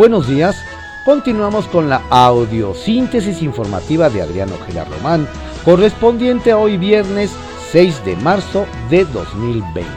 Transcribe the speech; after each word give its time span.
Buenos 0.00 0.28
días, 0.28 0.64
continuamos 1.04 1.66
con 1.66 1.90
la 1.90 2.00
audiosíntesis 2.08 3.42
informativa 3.42 4.08
de 4.08 4.22
Adriano 4.22 4.54
Ojeda 4.54 4.86
Román, 4.86 5.28
correspondiente 5.62 6.52
a 6.52 6.56
hoy 6.56 6.78
viernes 6.78 7.30
6 7.70 8.06
de 8.06 8.16
marzo 8.16 8.64
de 8.88 9.04
2020. 9.04 9.90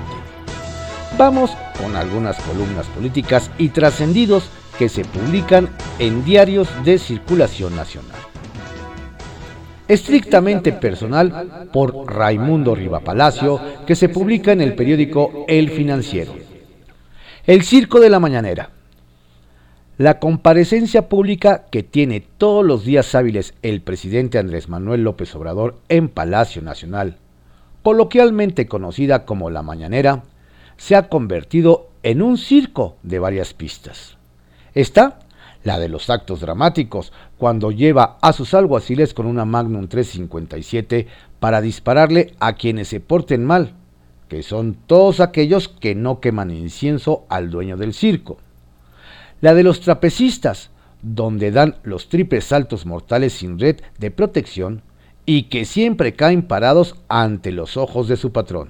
Vamos 1.17 1.52
con 1.81 1.95
algunas 1.95 2.35
columnas 2.41 2.85
políticas 2.88 3.49
y 3.57 3.70
trascendidos 3.70 4.49
que 4.77 4.89
se 4.89 5.05
publican 5.05 5.70
en 5.99 6.25
diarios 6.25 6.67
de 6.83 6.97
circulación 6.97 7.73
nacional. 7.73 8.20
Estrictamente 9.88 10.73
personal 10.73 11.70
por 11.71 12.13
Raimundo 12.13 12.75
Rivapalacio, 12.75 13.57
que 13.88 13.95
se 13.95 14.09
publica 14.09 14.51
en 14.51 14.59
el 14.59 14.76
periódico 14.76 15.45
El 15.48 15.70
Financiero. 15.70 16.34
El 17.48 17.63
Circo 17.63 18.01
de 18.01 18.09
la 18.09 18.20
Mañanera. 18.20 18.82
La 19.99 20.17
comparecencia 20.17 21.07
pública 21.07 21.65
que 21.70 21.83
tiene 21.83 22.20
todos 22.20 22.65
los 22.65 22.84
días 22.84 23.13
hábiles 23.13 23.53
el 23.61 23.84
presidente 23.84 24.39
Andrés 24.39 24.67
Manuel 24.67 25.03
López 25.03 25.35
Obrador 25.35 25.77
en 25.88 26.09
Palacio 26.09 26.63
Nacional, 26.63 27.17
coloquialmente 27.84 28.65
conocida 28.65 29.23
como 29.25 29.51
La 29.51 29.61
Mañanera, 29.61 30.23
se 30.77 30.95
ha 30.95 31.09
convertido 31.09 31.91
en 32.01 32.23
un 32.23 32.39
circo 32.39 32.98
de 33.03 33.20
varias 33.20 33.53
pistas. 33.53 34.17
Está 34.73 35.20
la 35.63 35.77
de 35.77 35.89
los 35.89 36.09
actos 36.09 36.39
dramáticos, 36.39 37.13
cuando 37.37 37.70
lleva 37.70 38.17
a 38.20 38.34
sus 38.34 38.55
alguaciles 38.55 39.13
con 39.13 39.27
una 39.27 39.45
Magnum 39.45 39.87
357 39.87 41.05
para 41.39 41.62
dispararle 41.62 42.34
a 42.39 42.53
quienes 42.53 42.87
se 42.87 42.99
porten 42.99 43.45
mal, 43.45 43.75
que 44.27 44.41
son 44.41 44.73
todos 44.73 45.20
aquellos 45.20 45.68
que 45.68 45.93
no 45.93 46.20
queman 46.20 46.49
incienso 46.49 47.27
al 47.29 47.51
dueño 47.51 47.77
del 47.77 47.93
circo. 47.93 48.40
La 49.44 49.54
de 49.54 49.63
los 49.63 49.82
trapecistas, 49.82 50.70
donde 51.02 51.52
dan 51.52 51.76
los 51.84 52.08
triples 52.08 52.46
saltos 52.46 52.86
mortales 52.86 53.34
sin 53.34 53.60
red 53.60 53.82
de 53.99 54.10
protección 54.10 54.84
y 55.26 55.49
que 55.49 55.66
siempre 55.66 56.13
caen 56.13 56.44
parados 56.44 56.96
ante 57.10 57.52
los 57.52 57.76
ojos 57.76 58.08
de 58.08 58.16
su 58.16 58.32
patrón. 58.32 58.70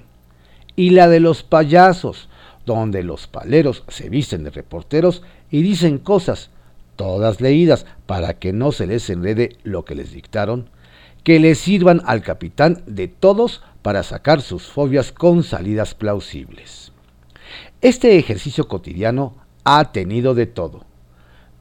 Y 0.76 0.90
la 0.90 1.08
de 1.10 1.20
los 1.20 1.44
payasos, 1.44 2.28
donde 2.66 3.04
los 3.04 3.28
paleros 3.28 3.84
se 3.88 4.10
visten 4.10 4.44
de 4.44 4.50
reporteros 4.50 5.22
y 5.52 5.62
dicen 5.62 6.00
cosas, 6.00 6.50
todas 6.96 7.40
leídas 7.40 7.86
para 8.08 8.40
que 8.40 8.52
no 8.52 8.72
se 8.72 8.88
les 8.88 9.08
enrede 9.12 9.58
lo 9.62 9.86
que 9.86 9.94
les 9.94 10.12
dictaron, 10.12 10.72
que 11.24 11.40
les 11.40 11.60
sirvan 11.60 12.02
al 12.04 12.24
capitán 12.24 12.82
de 12.88 13.08
todos 13.08 13.62
para 13.84 14.02
sacar 14.02 14.42
sus 14.42 14.64
fobias 14.64 15.12
con 15.12 15.44
salidas 15.44 15.94
plausibles. 15.94 16.94
Este 17.80 18.18
ejercicio 18.18 18.68
cotidiano 18.68 19.42
ha 19.64 19.92
tenido 19.92 20.36
de 20.36 20.45
todo, 20.45 20.86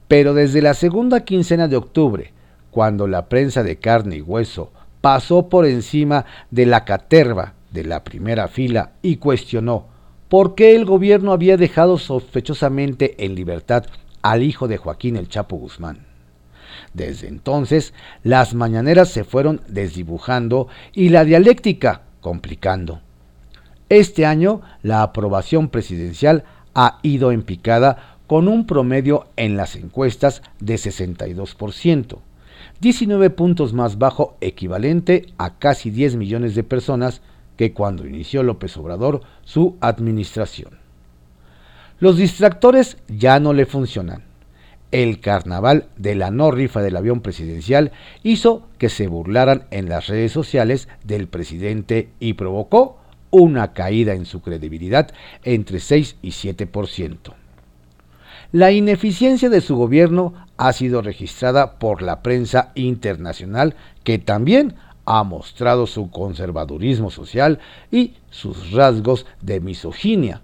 pero 0.08 0.34
desde 0.34 0.62
la 0.62 0.74
segunda 0.74 1.24
quincena 1.24 1.68
de 1.68 1.76
octubre, 1.76 2.32
cuando 2.70 3.06
la 3.06 3.28
prensa 3.28 3.62
de 3.62 3.76
carne 3.76 4.16
y 4.16 4.20
hueso 4.22 4.72
pasó 5.00 5.48
por 5.48 5.66
encima 5.66 6.24
de 6.50 6.66
la 6.66 6.84
caterva 6.84 7.54
de 7.70 7.84
la 7.84 8.04
primera 8.04 8.48
fila 8.48 8.92
y 9.02 9.16
cuestionó 9.16 9.86
por 10.28 10.54
qué 10.54 10.74
el 10.74 10.84
gobierno 10.84 11.32
había 11.32 11.56
dejado 11.56 11.98
sospechosamente 11.98 13.24
en 13.24 13.34
libertad 13.34 13.84
al 14.22 14.42
hijo 14.42 14.68
de 14.68 14.78
Joaquín 14.78 15.16
el 15.16 15.28
Chapo 15.28 15.56
Guzmán. 15.56 16.06
Desde 16.94 17.28
entonces, 17.28 17.92
las 18.22 18.54
mañaneras 18.54 19.10
se 19.10 19.24
fueron 19.24 19.60
desdibujando 19.68 20.68
y 20.92 21.10
la 21.10 21.24
dialéctica 21.24 22.02
complicando. 22.20 23.00
Este 23.88 24.24
año, 24.24 24.62
la 24.82 25.02
aprobación 25.02 25.68
presidencial 25.68 26.44
ha 26.74 26.98
ido 27.02 27.32
en 27.32 27.42
picada 27.42 28.16
con 28.26 28.48
un 28.48 28.66
promedio 28.66 29.26
en 29.36 29.56
las 29.56 29.76
encuestas 29.76 30.42
de 30.60 30.74
62%, 30.76 32.18
19 32.80 33.30
puntos 33.30 33.72
más 33.72 33.98
bajo 33.98 34.36
equivalente 34.40 35.26
a 35.38 35.58
casi 35.58 35.90
10 35.90 36.16
millones 36.16 36.54
de 36.54 36.62
personas 36.64 37.20
que 37.56 37.72
cuando 37.72 38.06
inició 38.06 38.42
López 38.42 38.76
Obrador 38.76 39.20
su 39.44 39.76
administración. 39.80 40.78
Los 42.00 42.16
distractores 42.16 42.96
ya 43.06 43.38
no 43.38 43.52
le 43.52 43.66
funcionan. 43.66 44.24
El 44.90 45.20
carnaval 45.20 45.86
de 45.96 46.14
la 46.14 46.30
no 46.30 46.50
rifa 46.50 46.82
del 46.82 46.96
avión 46.96 47.20
presidencial 47.20 47.92
hizo 48.22 48.66
que 48.78 48.88
se 48.88 49.06
burlaran 49.06 49.64
en 49.70 49.88
las 49.88 50.08
redes 50.08 50.32
sociales 50.32 50.88
del 51.04 51.28
presidente 51.28 52.08
y 52.18 52.34
provocó 52.34 52.98
una 53.32 53.72
caída 53.72 54.14
en 54.14 54.24
su 54.24 54.40
credibilidad 54.40 55.10
entre 55.42 55.80
6 55.80 56.16
y 56.22 56.28
7%. 56.30 57.34
La 58.52 58.70
ineficiencia 58.70 59.48
de 59.48 59.60
su 59.60 59.74
gobierno 59.74 60.34
ha 60.56 60.72
sido 60.72 61.02
registrada 61.02 61.80
por 61.80 62.02
la 62.02 62.22
prensa 62.22 62.70
internacional 62.76 63.74
que 64.04 64.20
también 64.20 64.76
ha 65.06 65.24
mostrado 65.24 65.88
su 65.88 66.10
conservadurismo 66.10 67.10
social 67.10 67.58
y 67.90 68.14
sus 68.30 68.70
rasgos 68.70 69.26
de 69.40 69.58
misoginia 69.58 70.42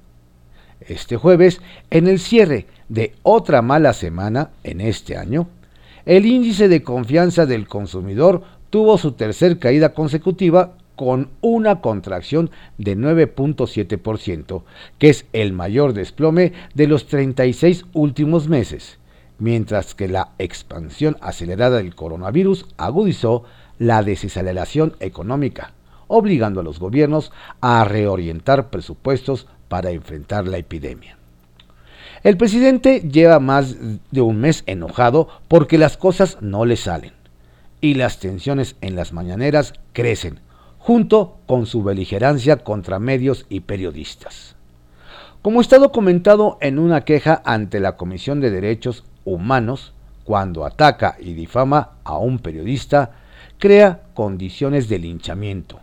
este 0.89 1.17
jueves, 1.17 1.61
en 1.91 2.07
el 2.07 2.19
cierre 2.19 2.67
de 2.89 3.15
otra 3.23 3.63
mala 3.63 3.93
semana 3.93 4.51
en 4.65 4.81
este 4.81 5.17
año, 5.17 5.49
el 6.07 6.27
índice 6.27 6.69
de 6.69 6.83
confianza 6.83 7.47
del 7.47 7.69
consumidor 7.69 8.43
tuvo 8.71 8.97
su 8.99 9.13
tercer 9.13 9.59
caída 9.59 9.91
consecutiva 9.91 10.75
con 10.99 11.31
una 11.43 11.81
contracción 11.81 12.51
de 12.77 12.97
9.7%, 12.97 14.65
que 14.99 15.11
es 15.11 15.27
el 15.33 15.53
mayor 15.53 15.93
desplome 15.93 16.53
de 16.75 16.89
los 16.89 17.07
36 17.07 17.85
últimos 17.93 18.49
meses, 18.49 18.99
mientras 19.39 19.95
que 19.95 20.09
la 20.09 20.33
expansión 20.39 21.17
acelerada 21.21 21.77
del 21.77 21.95
coronavirus 21.95 22.67
agudizó 22.79 23.45
la 23.79 24.03
desaceleración 24.03 24.97
económica, 24.99 25.73
obligando 26.09 26.63
a 26.63 26.65
los 26.65 26.81
gobiernos 26.81 27.31
a 27.61 27.85
reorientar 27.85 28.69
presupuestos 28.69 29.47
para 29.69 29.93
enfrentar 29.93 30.49
la 30.49 30.59
epidemia. 30.59 31.17
El 32.25 32.37
presidente 32.37 33.03
lleva 33.03 33.39
más 33.39 33.77
de 34.11 34.21
un 34.21 34.41
mes 34.41 34.65
enojado 34.67 35.29
porque 35.47 35.79
las 35.79 35.97
cosas 35.97 36.39
no 36.41 36.65
le 36.65 36.77
salen 36.77 37.13
y 37.81 37.95
las 37.95 38.19
tensiones 38.19 38.75
en 38.81 38.97
las 38.97 39.13
mañaneras 39.13 39.75
crecen, 39.93 40.41
junto 40.89 41.37
con 41.45 41.67
su 41.67 41.83
beligerancia 41.83 42.65
contra 42.65 42.99
medios 42.99 43.45
y 43.51 43.61
periodistas. 43.61 44.57
Como 45.43 45.61
está 45.61 45.79
documentado 45.79 46.57
en 46.63 46.79
una 46.79 47.03
queja 47.03 47.43
ante 47.45 47.79
la 47.79 47.99
Comisión 47.99 48.41
de 48.41 48.51
Derechos 48.51 49.05
Humanos, 49.27 49.93
cuando 50.25 50.65
ataca 50.65 51.17
y 51.21 51.35
difama 51.35 51.91
a 52.05 52.17
un 52.17 52.39
periodista, 52.39 53.11
crea 53.59 54.01
condiciones 54.15 54.89
de 54.89 54.99
linchamiento. 54.99 55.79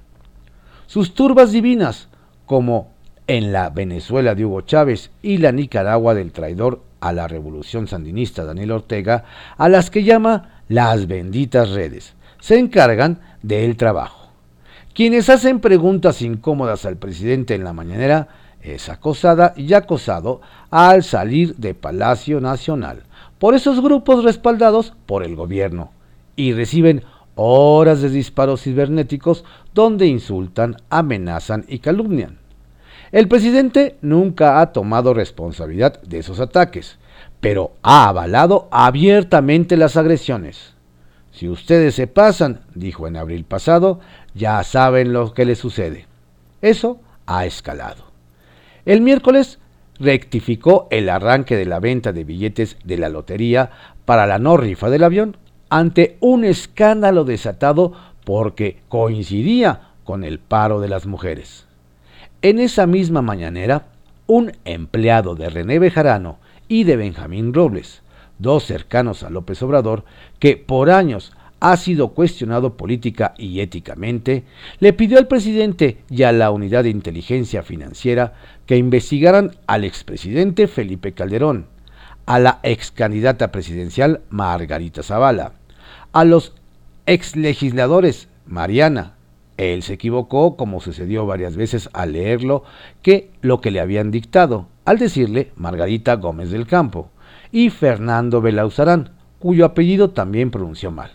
Sus 0.88 1.14
turbas 1.14 1.52
divinas, 1.52 2.08
como 2.48 2.90
en 3.28 3.52
la 3.52 3.70
Venezuela 3.70 4.34
de 4.34 4.44
Hugo 4.44 4.62
Chávez 4.62 5.12
y 5.22 5.38
la 5.38 5.52
Nicaragua 5.52 6.16
del 6.16 6.32
traidor 6.32 6.82
a 7.00 7.14
la 7.14 7.28
revolución 7.28 7.88
sandinista 7.88 8.44
Daniel 8.44 8.72
Ortega, 8.72 9.26
a 9.56 9.70
las 9.70 9.92
que 9.92 10.04
llama 10.04 10.64
las 10.68 11.06
benditas 11.06 11.70
redes, 11.70 12.16
se 12.40 12.58
encargan 12.58 13.20
del 13.44 13.78
trabajo. 13.78 14.25
Quienes 14.96 15.30
hacen 15.30 15.60
preguntas 15.60 16.22
incómodas 16.22 16.86
al 16.86 16.96
presidente 16.96 17.54
en 17.54 17.66
la 17.66 17.74
mañanera 17.74 18.30
es 18.62 18.88
acosada 18.88 19.54
y 19.58 19.74
acosado 19.74 20.40
al 20.72 21.04
salir 21.04 21.54
de 21.58 21.74
Palacio 21.74 22.40
Nacional 22.40 23.04
por 23.38 23.56
esos 23.56 23.82
grupos 23.82 24.24
respaldados 24.24 24.94
por 25.06 25.24
el 25.24 25.36
gobierno 25.36 25.92
y 26.38 26.54
reciben 26.54 27.04
horas 27.36 28.02
de 28.02 28.10
disparos 28.10 28.62
cibernéticos 28.62 29.44
donde 29.74 30.08
insultan, 30.08 30.78
amenazan 30.90 31.66
y 31.68 31.80
calumnian. 31.80 32.38
El 33.12 33.28
presidente 33.28 33.98
nunca 34.02 34.62
ha 34.62 34.72
tomado 34.72 35.14
responsabilidad 35.14 36.02
de 36.04 36.20
esos 36.20 36.40
ataques, 36.40 37.00
pero 37.42 37.74
ha 37.84 38.08
avalado 38.08 38.70
abiertamente 38.72 39.76
las 39.76 39.98
agresiones. 39.98 40.75
Si 41.36 41.50
ustedes 41.50 41.96
se 41.96 42.08
pasan, 42.08 42.62
dijo 42.76 43.08
en 43.08 43.18
abril 43.18 43.44
pasado, 43.44 44.00
ya 44.34 44.64
saben 44.64 45.12
lo 45.12 45.34
que 45.34 45.44
les 45.44 45.60
sucede. 45.60 46.06
Eso 46.62 47.02
ha 47.26 47.46
escalado. 47.46 48.06
El 48.86 49.02
miércoles 49.02 49.60
rectificó 50.00 50.88
el 50.92 51.10
arranque 51.10 51.58
de 51.58 51.66
la 51.66 51.82
venta 51.82 52.14
de 52.14 52.24
billetes 52.24 52.78
de 52.86 52.98
la 52.98 53.10
lotería 53.10 53.70
para 54.06 54.28
la 54.28 54.40
no 54.40 54.56
rifa 54.56 54.90
del 54.90 55.04
avión 55.04 55.36
ante 55.70 56.16
un 56.22 56.46
escándalo 56.46 57.26
desatado 57.26 57.92
porque 58.24 58.80
coincidía 58.88 59.90
con 60.06 60.24
el 60.24 60.40
paro 60.40 60.80
de 60.80 60.88
las 60.88 61.06
mujeres. 61.06 61.66
En 62.44 62.60
esa 62.60 62.88
misma 62.88 63.22
mañanera, 63.22 63.88
un 64.26 64.54
empleado 64.64 65.36
de 65.36 65.50
René 65.50 65.80
Bejarano 65.80 66.38
y 66.70 66.86
de 66.86 66.96
Benjamín 66.96 67.54
Robles, 67.54 68.04
dos 68.40 68.64
cercanos 68.64 69.24
a 69.24 69.30
López 69.30 69.62
Obrador, 69.62 70.04
que 70.40 70.58
por 70.58 70.90
años 70.90 71.34
ha 71.60 71.78
sido 71.78 72.10
cuestionado 72.10 72.78
política 72.78 73.34
y 73.38 73.60
éticamente, 73.60 74.44
le 74.80 74.94
pidió 74.94 75.18
al 75.18 75.28
presidente 75.28 75.98
y 76.10 76.24
a 76.24 76.32
la 76.32 76.52
unidad 76.52 76.84
de 76.84 76.90
inteligencia 76.90 77.64
financiera 77.64 78.34
que 78.66 78.78
investigaran 78.78 79.56
al 79.68 79.84
expresidente 79.84 80.68
Felipe 80.68 81.14
Calderón, 81.14 81.68
a 82.26 82.40
la 82.40 82.60
ex 82.64 82.92
candidata 82.92 83.52
presidencial 83.52 84.22
Margarita 84.30 85.02
Zavala, 85.02 85.54
a 86.12 86.24
los 86.24 86.54
ex 87.06 87.36
legisladores 87.36 88.28
Mariana, 88.46 89.16
él 89.58 89.84
se 89.84 89.94
equivocó, 89.94 90.58
como 90.58 90.82
sucedió 90.82 91.26
varias 91.26 91.56
veces 91.56 91.90
al 91.94 92.14
leerlo, 92.14 92.64
que 93.02 93.32
lo 93.42 93.62
que 93.62 93.72
le 93.72 93.80
habían 93.80 94.12
dictado, 94.12 94.68
al 94.84 95.00
decirle 95.00 95.52
Margarita 95.56 96.16
Gómez 96.16 96.52
del 96.52 96.68
Campo, 96.68 97.10
y 97.56 97.70
Fernando 97.70 98.42
Belauzarán, 98.42 99.12
cuyo 99.40 99.64
apellido 99.64 100.10
también 100.10 100.52
pronunció 100.52 100.92
mal. 100.92 101.12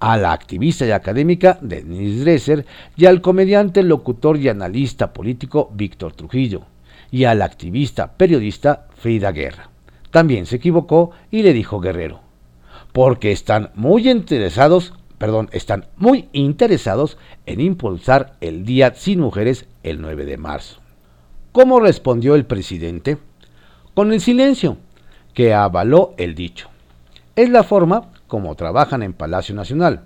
A 0.00 0.16
la 0.16 0.32
activista 0.32 0.84
y 0.84 0.90
académica 0.90 1.58
Denise 1.60 2.24
Dresser 2.24 2.66
y 2.96 3.04
al 3.06 3.20
comediante, 3.20 3.84
locutor 3.84 4.36
y 4.36 4.48
analista 4.48 5.12
político 5.12 5.70
Víctor 5.72 6.12
Trujillo, 6.12 6.62
y 7.12 7.22
a 7.22 7.36
la 7.36 7.44
activista 7.44 8.16
periodista 8.16 8.88
Frida 8.96 9.30
Guerra. 9.30 9.70
También 10.10 10.46
se 10.46 10.56
equivocó 10.56 11.12
y 11.30 11.44
le 11.44 11.52
dijo 11.52 11.78
Guerrero, 11.78 12.22
porque 12.92 13.30
están 13.30 13.70
muy 13.76 14.10
interesados 14.10 14.92
perdón, 15.18 15.50
están 15.52 15.86
muy 15.96 16.28
interesados 16.32 17.16
en 17.46 17.60
impulsar 17.60 18.36
el 18.40 18.64
Día 18.64 18.92
Sin 18.96 19.20
Mujeres 19.20 19.66
el 19.84 20.00
9 20.00 20.24
de 20.24 20.36
marzo. 20.36 20.80
¿Cómo 21.52 21.78
respondió 21.78 22.34
el 22.34 22.44
presidente? 22.44 23.18
Con 23.94 24.12
el 24.12 24.20
silencio, 24.20 24.78
que 25.34 25.52
avaló 25.52 26.14
el 26.16 26.34
dicho. 26.34 26.68
Es 27.36 27.50
la 27.50 27.64
forma 27.64 28.12
como 28.26 28.54
trabajan 28.54 29.02
en 29.02 29.12
Palacio 29.12 29.54
Nacional. 29.54 30.04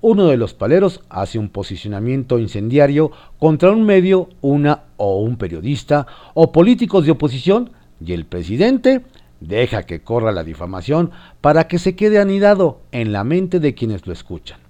Uno 0.00 0.26
de 0.26 0.36
los 0.36 0.54
paleros 0.54 1.02
hace 1.10 1.38
un 1.38 1.48
posicionamiento 1.48 2.38
incendiario 2.38 3.12
contra 3.38 3.70
un 3.70 3.84
medio, 3.84 4.30
una 4.40 4.84
o 4.96 5.20
un 5.20 5.36
periodista 5.36 6.06
o 6.34 6.50
políticos 6.50 7.04
de 7.04 7.12
oposición 7.12 7.70
y 8.04 8.12
el 8.12 8.24
presidente 8.24 9.02
Deja 9.42 9.82
que 9.82 10.02
corra 10.02 10.30
la 10.30 10.44
difamación 10.44 11.10
para 11.40 11.66
que 11.66 11.80
se 11.80 11.96
quede 11.96 12.20
anidado 12.20 12.80
en 12.92 13.12
la 13.12 13.24
mente 13.24 13.58
de 13.58 13.74
quienes 13.74 14.06
lo 14.06 14.12
escuchan. 14.12 14.60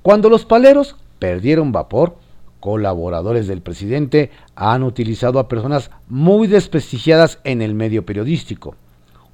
Cuando 0.00 0.30
los 0.30 0.44
paleros 0.44 0.96
perdieron 1.18 1.72
vapor, 1.72 2.16
colaboradores 2.60 3.48
del 3.48 3.62
presidente 3.62 4.30
han 4.54 4.84
utilizado 4.84 5.40
a 5.40 5.48
personas 5.48 5.90
muy 6.08 6.46
desprestigiadas 6.46 7.40
en 7.42 7.62
el 7.62 7.74
medio 7.74 8.06
periodístico. 8.06 8.76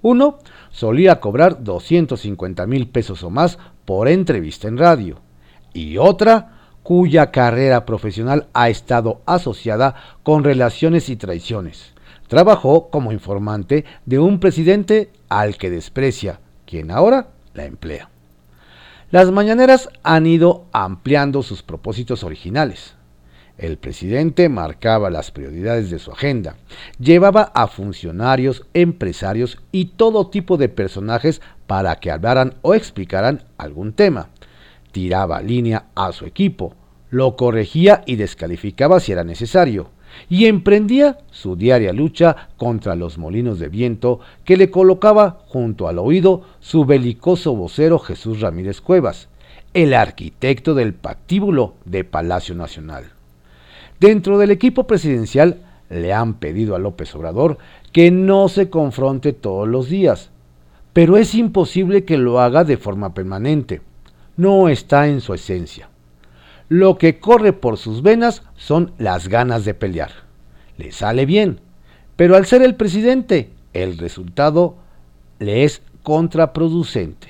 Uno 0.06 0.38
solía 0.70 1.18
cobrar 1.18 1.64
250 1.64 2.64
mil 2.68 2.88
pesos 2.88 3.24
o 3.24 3.30
más 3.30 3.58
por 3.84 4.06
entrevista 4.06 4.68
en 4.68 4.78
radio. 4.78 5.18
Y 5.74 5.98
otra 5.98 6.52
cuya 6.84 7.32
carrera 7.32 7.84
profesional 7.84 8.46
ha 8.52 8.68
estado 8.68 9.20
asociada 9.26 9.96
con 10.22 10.44
relaciones 10.44 11.08
y 11.08 11.16
traiciones 11.16 11.96
Trabajó 12.28 12.90
como 12.90 13.12
informante 13.12 13.84
de 14.04 14.18
un 14.18 14.40
presidente 14.40 15.10
al 15.28 15.56
que 15.56 15.70
desprecia, 15.70 16.40
quien 16.66 16.90
ahora 16.90 17.28
la 17.54 17.64
emplea. 17.64 18.10
Las 19.10 19.30
mañaneras 19.30 19.88
han 20.02 20.26
ido 20.26 20.66
ampliando 20.72 21.42
sus 21.44 21.62
propósitos 21.62 22.24
originales. 22.24 22.95
El 23.58 23.78
presidente 23.78 24.50
marcaba 24.50 25.08
las 25.08 25.30
prioridades 25.30 25.90
de 25.90 25.98
su 25.98 26.12
agenda, 26.12 26.56
llevaba 26.98 27.52
a 27.54 27.68
funcionarios, 27.68 28.66
empresarios 28.74 29.58
y 29.72 29.86
todo 29.86 30.28
tipo 30.28 30.58
de 30.58 30.68
personajes 30.68 31.40
para 31.66 31.96
que 31.96 32.10
hablaran 32.10 32.54
o 32.60 32.74
explicaran 32.74 33.44
algún 33.56 33.94
tema. 33.94 34.28
Tiraba 34.92 35.40
línea 35.40 35.86
a 35.94 36.12
su 36.12 36.26
equipo, 36.26 36.74
lo 37.08 37.36
corregía 37.36 38.02
y 38.04 38.16
descalificaba 38.16 39.00
si 39.00 39.12
era 39.12 39.24
necesario 39.24 39.90
y 40.28 40.46
emprendía 40.46 41.18
su 41.30 41.56
diaria 41.56 41.92
lucha 41.92 42.48
contra 42.56 42.94
los 42.94 43.16
molinos 43.16 43.58
de 43.58 43.68
viento 43.68 44.20
que 44.44 44.56
le 44.56 44.70
colocaba 44.70 45.40
junto 45.46 45.88
al 45.88 45.98
oído 45.98 46.42
su 46.60 46.84
belicoso 46.84 47.54
vocero 47.54 47.98
Jesús 47.98 48.40
Ramírez 48.40 48.80
Cuevas, 48.80 49.28
el 49.72 49.94
arquitecto 49.94 50.74
del 50.74 50.94
pactíbulo 50.94 51.74
de 51.84 52.04
Palacio 52.04 52.54
Nacional. 52.54 53.15
Dentro 54.00 54.38
del 54.38 54.50
equipo 54.50 54.86
presidencial 54.86 55.62
le 55.88 56.12
han 56.12 56.34
pedido 56.34 56.74
a 56.74 56.78
López 56.78 57.14
Obrador 57.14 57.58
que 57.92 58.10
no 58.10 58.48
se 58.48 58.68
confronte 58.68 59.32
todos 59.32 59.66
los 59.66 59.88
días, 59.88 60.30
pero 60.92 61.16
es 61.16 61.34
imposible 61.34 62.04
que 62.04 62.18
lo 62.18 62.40
haga 62.40 62.64
de 62.64 62.76
forma 62.76 63.14
permanente. 63.14 63.80
No 64.36 64.68
está 64.68 65.08
en 65.08 65.20
su 65.20 65.32
esencia. 65.34 65.88
Lo 66.68 66.98
que 66.98 67.18
corre 67.20 67.52
por 67.52 67.78
sus 67.78 68.02
venas 68.02 68.42
son 68.56 68.92
las 68.98 69.28
ganas 69.28 69.64
de 69.64 69.74
pelear. 69.74 70.10
Le 70.76 70.92
sale 70.92 71.24
bien, 71.24 71.60
pero 72.16 72.36
al 72.36 72.44
ser 72.44 72.62
el 72.62 72.74
presidente, 72.74 73.50
el 73.72 73.98
resultado 73.98 74.76
le 75.38 75.64
es 75.64 75.82
contraproducente. 76.02 77.28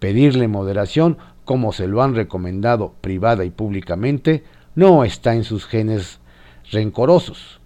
Pedirle 0.00 0.48
moderación, 0.48 1.18
como 1.44 1.72
se 1.72 1.86
lo 1.86 2.02
han 2.02 2.14
recomendado 2.14 2.94
privada 3.00 3.44
y 3.44 3.50
públicamente, 3.50 4.44
no 4.78 5.02
está 5.02 5.34
en 5.34 5.42
sus 5.42 5.66
genes 5.66 6.20
rencorosos. 6.70 7.58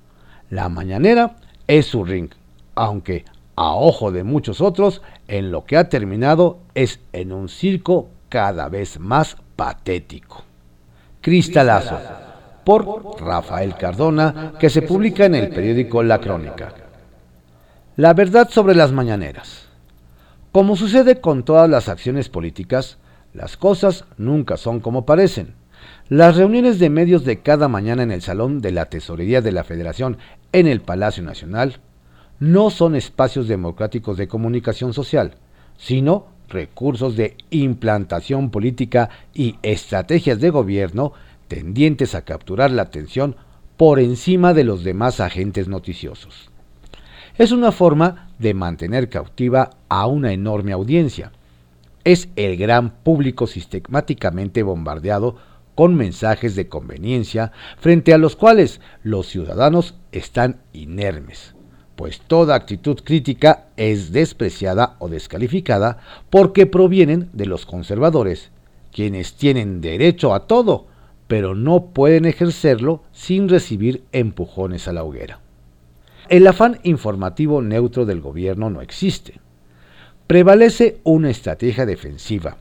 La 0.49 0.71
mañanera 0.71 1.37
es 1.67 1.85
su 1.85 2.07
ring, 2.07 2.31
aunque 2.75 3.27
a 3.55 3.75
ojo 3.75 4.11
de 4.11 4.25
muchos 4.25 4.63
otros, 4.63 5.03
en 5.29 5.53
lo 5.53 5.67
que 5.67 5.77
ha 5.77 5.91
terminado 5.91 6.61
es 6.75 7.01
en 7.13 7.33
un 7.33 7.51
circo 7.51 8.09
cada 8.31 8.71
vez 8.71 8.99
más 8.99 9.37
patético. 9.57 10.45
Cristalazo, 11.21 11.99
por 12.65 13.21
Rafael 13.21 13.77
Cardona, 13.77 14.55
que 14.59 14.71
se 14.71 14.81
publica 14.81 15.27
en 15.27 15.35
el 15.35 15.51
periódico 15.51 16.03
La 16.03 16.19
Crónica. 16.19 16.73
La 17.97 18.15
verdad 18.15 18.49
sobre 18.49 18.75
las 18.75 18.91
mañaneras. 18.91 19.67
Como 20.51 20.77
sucede 20.77 21.21
con 21.21 21.43
todas 21.43 21.69
las 21.69 21.91
acciones 21.91 22.31
políticas, 22.31 22.97
las 23.35 23.59
cosas 23.59 24.07
nunca 24.17 24.57
son 24.57 24.81
como 24.81 25.05
parecen. 25.05 25.61
Las 26.09 26.37
reuniones 26.37 26.79
de 26.79 26.91
medios 26.91 27.25
de 27.25 27.41
cada 27.41 27.69
mañana 27.69 28.03
en 28.03 28.11
el 28.11 28.23
Salón 28.23 28.61
de 28.61 28.73
la 28.73 28.87
Tesorería 28.87 29.41
de 29.41 29.53
la 29.53 29.65
Federación 29.65 30.19
en 30.53 30.67
el 30.67 30.81
Palacio 30.81 31.23
Nacional 31.23 31.81
no 32.39 32.71
son 32.71 32.97
espacios 32.97 33.49
democráticos 33.49 34.17
de 34.17 34.29
comunicación 34.29 34.93
social, 34.93 35.35
sino 35.77 36.27
recursos 36.49 37.17
de 37.17 37.37
implantación 37.51 38.51
política 38.51 39.11
y 39.33 39.57
estrategias 39.63 40.41
de 40.41 40.51
gobierno 40.51 41.13
tendientes 41.49 42.15
a 42.15 42.23
capturar 42.23 42.71
la 42.71 42.83
atención 42.83 43.37
por 43.77 43.99
encima 43.99 44.55
de 44.55 44.65
los 44.65 44.85
demás 44.85 45.21
agentes 45.21 45.69
noticiosos. 45.69 46.51
Es 47.39 47.53
una 47.53 47.73
forma 47.73 48.31
de 48.39 48.55
mantener 48.55 49.09
cautiva 49.09 49.71
a 49.89 50.07
una 50.07 50.33
enorme 50.33 50.73
audiencia. 50.73 51.33
Es 52.05 52.29
el 52.37 52.57
gran 52.57 52.91
público 52.91 53.47
sistemáticamente 53.47 54.63
bombardeado 54.63 55.37
con 55.75 55.95
mensajes 55.95 56.55
de 56.57 56.69
conveniencia 56.69 57.53
frente 57.79 58.13
a 58.13 58.19
los 58.19 58.37
cuales 58.37 58.81
los 59.03 59.27
ciudadanos 59.27 59.95
están 60.13 60.61
inermes 60.73 61.55
pues 61.97 62.21
toda 62.21 62.55
actitud 62.55 62.99
crítica 63.05 63.67
es 63.77 64.13
despreciada 64.13 64.97
o 64.99 65.09
descalificada 65.09 65.99
porque 66.31 66.67
provienen 66.67 67.29
de 67.33 67.47
los 67.47 67.67
conservadores, 67.67 68.51
quienes 68.91 69.35
tienen 69.35 69.81
derecho 69.81 70.35
a 70.35 70.47
todo, 70.47 70.87
pero 71.29 71.55
no 71.55 71.87
pueden 71.93 72.25
ejercerlo 72.25 73.03
sin 73.13 73.49
recibir 73.49 74.05
empujones 74.13 74.89
a 74.89 74.93
la 74.93 75.05
hoguera. 75.05 75.41
El 76.29 76.47
afán 76.47 76.81
informativo 76.83 77.63
neutro 77.63 78.05
del 78.05 78.21
gobierno 78.21 78.71
no 78.71 78.81
existe. 78.81 79.41
Prevalece 80.27 81.01
una 81.05 81.31
estrategia 81.31 81.85
defensiva, 81.85 82.57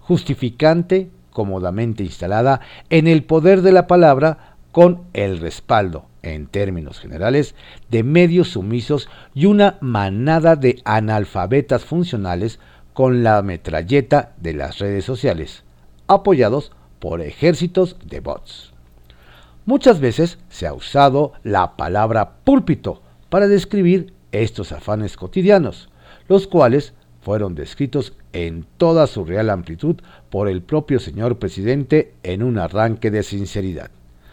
justificante, 0.00 1.10
cómodamente 1.32 2.04
instalada 2.04 2.60
en 2.90 3.08
el 3.08 3.24
poder 3.24 3.62
de 3.62 3.72
la 3.72 3.86
palabra 3.86 4.56
con 4.70 5.02
el 5.12 5.38
respaldo, 5.38 6.06
en 6.22 6.46
términos 6.46 6.98
generales, 6.98 7.54
de 7.90 8.02
medios 8.02 8.48
sumisos 8.48 9.08
y 9.34 9.46
una 9.46 9.76
manada 9.80 10.56
de 10.56 10.80
analfabetas 10.84 11.84
funcionales 11.84 12.58
con 12.94 13.22
la 13.22 13.42
metralleta 13.42 14.32
de 14.38 14.54
las 14.54 14.78
redes 14.78 15.04
sociales, 15.04 15.64
apoyados 16.06 16.72
por 16.98 17.20
ejércitos 17.20 17.96
de 18.04 18.20
bots. 18.20 18.72
Muchas 19.64 20.00
veces 20.00 20.38
se 20.48 20.66
ha 20.66 20.74
usado 20.74 21.32
la 21.42 21.76
palabra 21.76 22.36
púlpito 22.44 23.02
para 23.28 23.48
describir 23.48 24.12
estos 24.32 24.72
afanes 24.72 25.16
cotidianos, 25.16 25.88
los 26.28 26.46
cuales 26.46 26.94
fueron 27.20 27.54
descritos 27.54 28.14
en 28.32 28.66
toda 28.76 29.06
su 29.06 29.24
real 29.24 29.50
amplitud 29.50 29.96
por 30.32 30.48
el 30.48 30.62
propio 30.62 30.98
señor 30.98 31.38
presidente 31.38 32.14
en 32.22 32.42
un 32.42 32.56
arranque 32.56 33.10
de 33.10 33.22
sinceridad. 33.22 33.90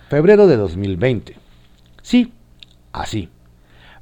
Febrero 0.08 0.48
de 0.48 0.56
2020. 0.56 1.36
Sí, 2.02 2.32
así. 2.94 3.28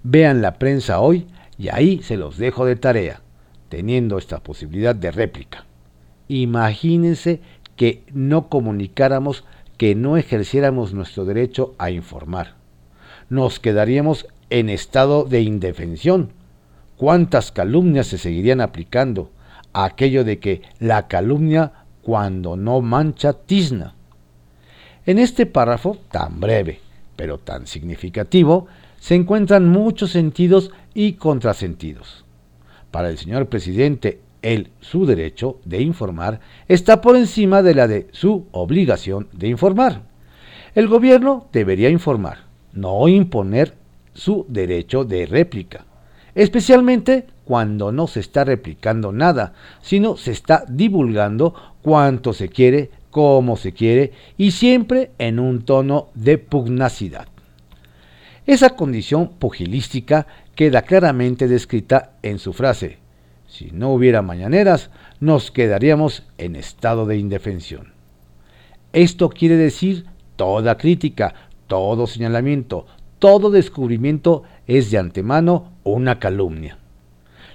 Vean 0.04 0.44
la 0.44 0.60
prensa 0.60 1.00
hoy 1.00 1.26
y 1.58 1.70
ahí 1.70 2.04
se 2.04 2.16
los 2.16 2.38
dejo 2.38 2.68
de 2.68 2.76
tarea, 2.76 3.22
teniendo 3.70 4.20
esta 4.20 4.44
posibilidad 4.44 4.94
de 4.94 5.10
réplica. 5.10 5.66
Imagínense 6.28 7.42
que 7.76 8.04
no 8.14 8.48
comunicáramos, 8.48 9.44
que 9.78 9.96
no 9.96 10.18
ejerciéramos 10.18 10.94
nuestro 10.94 11.26
derecho 11.26 11.74
a 11.80 11.90
informar. 11.90 12.58
Nos 13.28 13.60
quedaríamos 13.60 14.28
en 14.52 14.70
estado 14.70 15.24
de 15.24 15.42
indefensión, 15.42 16.30
cuántas 16.96 17.52
calumnias 17.52 18.06
se 18.06 18.20
seguirían 18.20 18.62
aplicando, 18.62 19.32
aquello 19.74 20.24
de 20.24 20.38
que 20.38 20.62
la 20.80 21.08
calumnia 21.08 21.72
cuando 22.08 22.56
no 22.56 22.80
mancha 22.80 23.34
tizna. 23.34 23.94
En 25.06 25.20
este 25.20 25.46
párrafo, 25.46 25.98
tan 26.10 26.40
breve, 26.40 26.80
pero 27.18 27.38
tan 27.38 27.68
significativo, 27.68 28.68
se 28.98 29.16
encuentran 29.16 29.68
muchos 29.68 30.12
sentidos 30.12 30.72
y 30.94 31.14
contrasentidos. 31.14 32.24
Para 32.92 33.10
el 33.10 33.18
señor 33.18 33.48
presidente, 33.48 34.22
el 34.42 34.72
su 34.80 35.06
derecho 35.06 35.60
de 35.66 35.82
informar 35.82 36.40
está 36.70 37.02
por 37.02 37.18
encima 37.18 37.62
de 37.62 37.76
la 37.76 37.90
de 37.90 38.08
su 38.14 38.48
obligación 38.54 39.28
de 39.34 39.50
informar. 39.50 40.04
El 40.76 40.88
gobierno 40.88 41.48
debería 41.52 41.90
informar, 41.90 42.46
no 42.72 43.10
imponer 43.10 43.74
su 44.14 44.46
derecho 44.48 45.04
de 45.04 45.26
réplica, 45.26 45.84
especialmente 46.36 47.28
cuando 47.48 47.94
no 47.94 48.08
se 48.08 48.20
está 48.20 48.44
replicando 48.44 49.14
nada, 49.14 49.54
sino 49.82 50.18
se 50.18 50.32
está 50.32 50.66
divulgando 50.68 51.56
cuanto 51.88 52.34
se 52.34 52.50
quiere, 52.50 52.90
como 53.12 53.56
se 53.56 53.72
quiere 53.72 54.12
y 54.38 54.52
siempre 54.52 55.12
en 55.20 55.40
un 55.40 55.62
tono 55.62 56.10
de 56.16 56.38
pugnacidad. 56.38 57.30
Esa 58.46 58.72
condición 58.72 59.30
pugilística 59.40 60.28
queda 60.54 60.82
claramente 60.82 61.48
descrita 61.48 62.12
en 62.24 62.40
su 62.40 62.52
frase, 62.52 62.98
si 63.48 63.72
no 63.72 63.94
hubiera 63.94 64.22
mañaneras, 64.22 64.90
nos 65.22 65.50
quedaríamos 65.50 66.24
en 66.38 66.58
estado 66.58 67.06
de 67.06 67.20
indefensión. 67.20 67.94
Esto 68.92 69.30
quiere 69.30 69.56
decir 69.56 70.08
toda 70.36 70.78
crítica, 70.78 71.36
todo 71.68 72.06
señalamiento, 72.06 72.86
todo 73.18 73.50
descubrimiento 73.50 74.44
es 74.68 74.92
de 74.92 74.98
antemano 74.98 75.72
una 75.86 76.20
calumnia. 76.20 76.80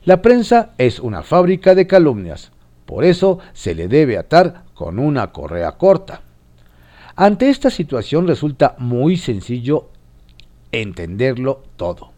La 0.06 0.22
prensa 0.22 0.70
es 0.78 1.00
una 1.00 1.22
fábrica 1.22 1.74
de 1.74 1.86
calumnias, 1.86 2.50
por 2.92 3.06
eso 3.06 3.38
se 3.54 3.74
le 3.74 3.88
debe 3.88 4.18
atar 4.18 4.64
con 4.74 4.98
una 4.98 5.32
correa 5.32 5.72
corta. 5.72 6.20
Ante 7.16 7.48
esta 7.48 7.70
situación 7.70 8.26
resulta 8.26 8.74
muy 8.76 9.16
sencillo 9.16 9.88
entenderlo 10.72 11.62
todo. 11.76 12.10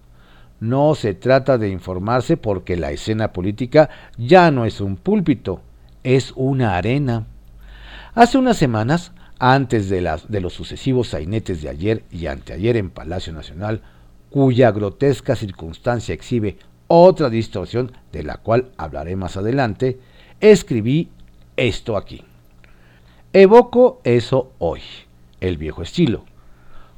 No 0.58 0.96
se 0.96 1.14
trata 1.14 1.58
de 1.58 1.68
informarse 1.68 2.36
porque 2.36 2.76
la 2.76 2.90
escena 2.90 3.32
política 3.32 3.88
ya 4.18 4.50
no 4.50 4.64
es 4.64 4.80
un 4.80 4.96
púlpito, 4.96 5.60
es 6.02 6.32
una 6.34 6.76
arena. 6.76 7.28
Hace 8.16 8.38
unas 8.38 8.56
semanas, 8.56 9.12
antes 9.38 9.88
de, 9.88 10.00
las, 10.00 10.28
de 10.28 10.40
los 10.40 10.54
sucesivos 10.54 11.06
sainetes 11.06 11.62
de 11.62 11.68
ayer 11.68 12.02
y 12.10 12.26
anteayer 12.26 12.76
en 12.76 12.90
Palacio 12.90 13.32
Nacional, 13.32 13.82
cuya 14.28 14.72
grotesca 14.72 15.36
circunstancia 15.36 16.16
exhibe 16.16 16.58
otra 16.88 17.30
distorsión 17.30 17.92
de 18.10 18.24
la 18.24 18.38
cual 18.38 18.72
hablaré 18.76 19.14
más 19.14 19.36
adelante, 19.36 20.00
escribí 20.40 21.08
esto 21.56 21.96
aquí. 21.96 22.22
Evoco 23.32 24.00
eso 24.04 24.52
hoy, 24.58 24.80
el 25.40 25.56
viejo 25.56 25.82
estilo. 25.82 26.24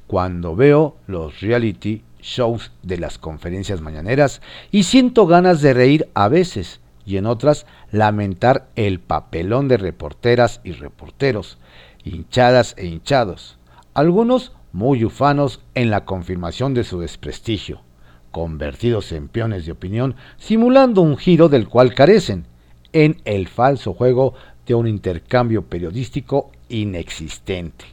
Cuando 0.07 0.55
veo 0.55 0.97
los 1.07 1.41
reality 1.41 2.03
shows 2.21 2.73
de 2.83 2.99
las 2.99 3.19
conferencias 3.19 3.81
mañaneras 3.81 4.43
y 4.71 4.83
siento 4.83 5.27
ganas 5.27 5.63
de 5.63 5.75
reír 5.75 6.09
a 6.15 6.29
veces 6.29 6.81
y 7.07 7.17
en 7.17 7.27
otras 7.27 7.67
lamentar 7.93 8.69
el 8.75 9.01
papelón 9.01 9.69
de 9.69 9.77
reporteras 9.77 10.61
y 10.65 10.73
reporteros, 10.73 11.59
hinchadas 12.05 12.75
e 12.77 12.87
hinchados, 12.87 13.59
algunos 13.95 14.53
muy 14.73 15.05
ufanos 15.05 15.61
en 15.75 15.91
la 15.91 16.05
confirmación 16.05 16.75
de 16.75 16.85
su 16.85 17.01
desprestigio, 17.01 17.81
convertidos 18.31 19.13
en 19.13 19.29
peones 19.29 19.65
de 19.65 19.73
opinión, 19.73 20.17
simulando 20.37 21.01
un 21.01 21.17
giro 21.17 21.49
del 21.49 21.69
cual 21.69 21.95
carecen, 21.95 22.47
en 23.05 23.21
el 23.27 23.47
falso 23.47 23.93
juego 23.93 24.33
de 24.67 24.75
un 24.75 24.89
intercambio 24.89 25.67
periodístico 25.67 26.51
inexistente. 26.71 27.85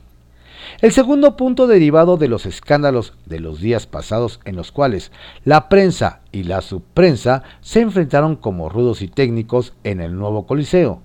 El 0.79 0.93
segundo 0.93 1.35
punto 1.35 1.67
derivado 1.67 2.15
de 2.15 2.29
los 2.29 2.45
escándalos 2.45 3.13
de 3.25 3.41
los 3.41 3.59
días 3.59 3.85
pasados 3.85 4.39
en 4.45 4.55
los 4.55 4.71
cuales 4.71 5.11
la 5.43 5.67
prensa 5.67 6.21
y 6.31 6.43
la 6.43 6.61
subprensa 6.61 7.43
se 7.59 7.81
enfrentaron 7.81 8.37
como 8.37 8.69
rudos 8.69 9.01
y 9.01 9.09
técnicos 9.09 9.73
en 9.83 9.99
el 9.99 10.15
nuevo 10.15 10.47
Coliseo. 10.47 11.01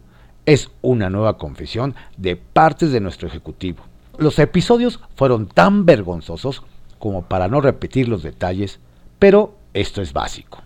Es 0.46 0.70
una 0.80 1.10
nueva 1.10 1.36
confesión 1.36 1.96
de 2.16 2.36
partes 2.36 2.92
de 2.92 3.00
nuestro 3.00 3.26
Ejecutivo. 3.26 3.82
Los 4.16 4.38
episodios 4.38 5.00
fueron 5.16 5.48
tan 5.48 5.86
vergonzosos 5.86 6.62
como 7.00 7.22
para 7.22 7.48
no 7.48 7.60
repetir 7.60 8.08
los 8.08 8.22
detalles 8.22 8.78
pero 9.18 9.56
esto 9.74 10.02
es 10.02 10.12
básico. 10.12 10.62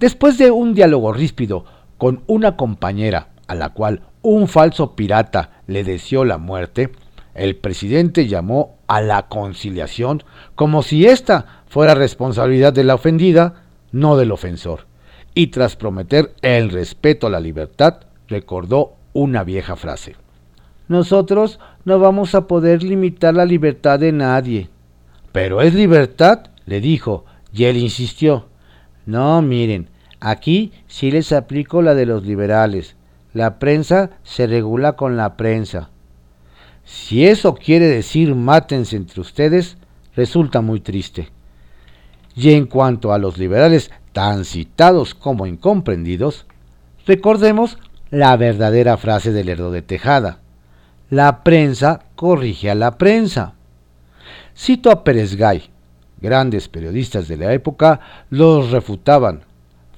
Después 0.00 0.38
de 0.38 0.50
un 0.50 0.74
diálogo 0.74 1.12
ríspido 1.12 1.66
con 1.98 2.22
una 2.26 2.56
compañera 2.56 3.28
a 3.46 3.54
la 3.54 3.70
cual 3.70 4.02
un 4.22 4.48
falso 4.48 4.94
pirata 4.94 5.62
le 5.66 5.84
deseó 5.84 6.24
la 6.24 6.38
muerte, 6.38 6.90
el 7.34 7.56
presidente 7.56 8.26
llamó 8.26 8.78
a 8.86 9.00
la 9.00 9.28
conciliación 9.28 10.22
como 10.54 10.82
si 10.82 11.06
ésta 11.06 11.62
fuera 11.68 11.94
responsabilidad 11.94 12.72
de 12.72 12.84
la 12.84 12.94
ofendida, 12.94 13.62
no 13.92 14.16
del 14.16 14.32
ofensor, 14.32 14.86
y 15.34 15.48
tras 15.48 15.76
prometer 15.76 16.34
el 16.42 16.70
respeto 16.70 17.26
a 17.26 17.30
la 17.30 17.40
libertad, 17.40 18.00
recordó 18.28 18.94
una 19.12 19.44
vieja 19.44 19.76
frase. 19.76 20.16
Nosotros 20.88 21.60
no 21.84 21.98
vamos 21.98 22.34
a 22.34 22.46
poder 22.46 22.82
limitar 22.82 23.34
la 23.34 23.44
libertad 23.44 23.98
de 23.98 24.12
nadie. 24.12 24.68
Pero 25.32 25.60
es 25.60 25.74
libertad, 25.74 26.46
le 26.64 26.80
dijo, 26.80 27.24
y 27.52 27.64
él 27.64 27.76
insistió, 27.76 28.46
no, 29.06 29.40
miren, 29.42 29.90
aquí 30.20 30.72
sí 30.86 31.10
les 31.10 31.32
aplico 31.32 31.82
la 31.82 31.94
de 31.94 32.06
los 32.06 32.24
liberales. 32.24 32.96
La 33.32 33.58
prensa 33.58 34.10
se 34.22 34.46
regula 34.46 34.94
con 34.94 35.16
la 35.16 35.36
prensa. 35.36 35.90
Si 36.84 37.26
eso 37.26 37.54
quiere 37.54 37.86
decir 37.86 38.34
mátense 38.34 38.96
entre 38.96 39.20
ustedes, 39.20 39.76
resulta 40.16 40.60
muy 40.60 40.80
triste. 40.80 41.28
Y 42.34 42.52
en 42.52 42.66
cuanto 42.66 43.12
a 43.12 43.18
los 43.18 43.36
liberales 43.36 43.90
tan 44.12 44.44
citados 44.44 45.14
como 45.14 45.46
incomprendidos, 45.46 46.46
recordemos 47.06 47.78
la 48.10 48.36
verdadera 48.36 48.96
frase 48.96 49.32
del 49.32 49.46
Lerdo 49.46 49.70
de 49.70 49.82
Tejada. 49.82 50.38
La 51.10 51.42
prensa 51.42 52.00
corrige 52.16 52.70
a 52.70 52.74
la 52.74 52.96
prensa. 52.98 53.54
Cito 54.56 54.90
a 54.90 55.04
Pérez 55.04 55.36
Gay, 55.36 55.70
grandes 56.20 56.68
periodistas 56.68 57.28
de 57.28 57.36
la 57.36 57.52
época 57.52 58.00
los 58.30 58.70
refutaban. 58.70 59.47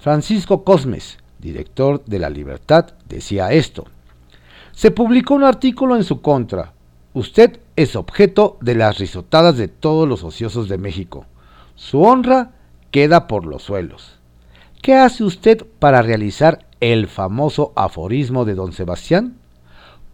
Francisco 0.01 0.65
Cosmes, 0.65 1.19
director 1.39 2.03
de 2.07 2.19
La 2.19 2.31
Libertad, 2.31 2.95
decía 3.07 3.53
esto. 3.53 3.85
Se 4.73 4.91
publicó 4.91 5.35
un 5.35 5.45
artículo 5.45 5.95
en 5.95 6.05
su 6.05 6.23
contra. 6.23 6.73
Usted 7.13 7.61
es 7.77 7.97
objeto 7.97 8.57
de 8.63 8.77
las 8.77 8.97
risotadas 8.97 9.59
de 9.59 9.69
todos 9.69 10.09
los 10.09 10.25
ociosos 10.25 10.71
de 10.71 10.79
México. 10.79 11.27
Su 11.75 12.01
honra 12.01 12.53
queda 12.91 13.27
por 13.27 13.45
los 13.45 13.63
suelos. 13.63 14.19
¿Qué 14.81 14.95
hace 14.95 15.23
usted 15.23 15.67
para 15.79 16.01
realizar 16.01 16.65
el 16.81 17.07
famoso 17.07 17.75
aforismo 17.77 18.47
de 18.47 18.55
don 18.55 18.73
Sebastián? 18.73 19.37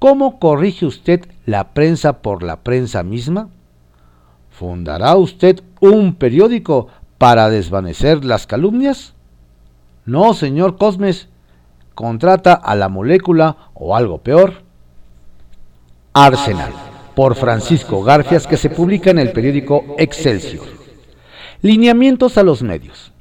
¿Cómo 0.00 0.40
corrige 0.40 0.84
usted 0.84 1.28
la 1.44 1.74
prensa 1.74 2.22
por 2.22 2.42
la 2.42 2.56
prensa 2.56 3.04
misma? 3.04 3.50
¿Fundará 4.50 5.14
usted 5.14 5.62
un 5.78 6.16
periódico 6.16 6.88
para 7.18 7.50
desvanecer 7.50 8.24
las 8.24 8.48
calumnias? 8.48 9.15
No, 10.06 10.34
señor 10.34 10.78
Cosmes, 10.78 11.28
contrata 11.94 12.54
a 12.54 12.74
la 12.76 12.88
molécula 12.88 13.56
o 13.74 13.96
algo 13.96 14.18
peor. 14.18 14.62
Arsenal, 16.12 16.72
por 17.14 17.34
Francisco 17.34 18.02
Garfias, 18.02 18.46
que 18.46 18.56
se 18.56 18.70
publica 18.70 19.10
en 19.10 19.18
el 19.18 19.32
periódico 19.32 19.84
Excelsior. 19.98 20.66
Lineamientos 21.60 22.38
a 22.38 22.42
los 22.42 22.62
medios. 22.62 23.12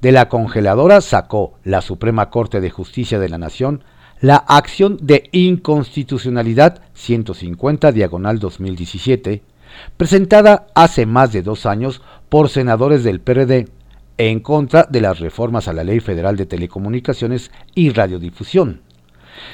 De 0.00 0.12
la 0.12 0.28
congeladora 0.28 1.00
sacó 1.00 1.54
la 1.62 1.80
Suprema 1.80 2.30
Corte 2.30 2.60
de 2.60 2.70
Justicia 2.70 3.18
de 3.18 3.28
la 3.28 3.38
Nación 3.38 3.84
la 4.20 4.36
acción 4.36 4.98
de 5.02 5.28
inconstitucionalidad 5.32 6.80
150 6.94 7.92
diagonal 7.92 8.38
2017 8.38 9.42
presentada 9.96 10.66
hace 10.74 11.04
más 11.04 11.32
de 11.32 11.42
dos 11.42 11.66
años 11.66 12.00
por 12.28 12.48
senadores 12.48 13.04
del 13.04 13.20
PRD 13.20 13.68
en 14.18 14.40
contra 14.40 14.86
de 14.88 15.00
las 15.00 15.18
reformas 15.18 15.68
a 15.68 15.72
la 15.72 15.84
Ley 15.84 16.00
Federal 16.00 16.36
de 16.36 16.46
Telecomunicaciones 16.46 17.50
y 17.74 17.90
Radiodifusión. 17.90 18.82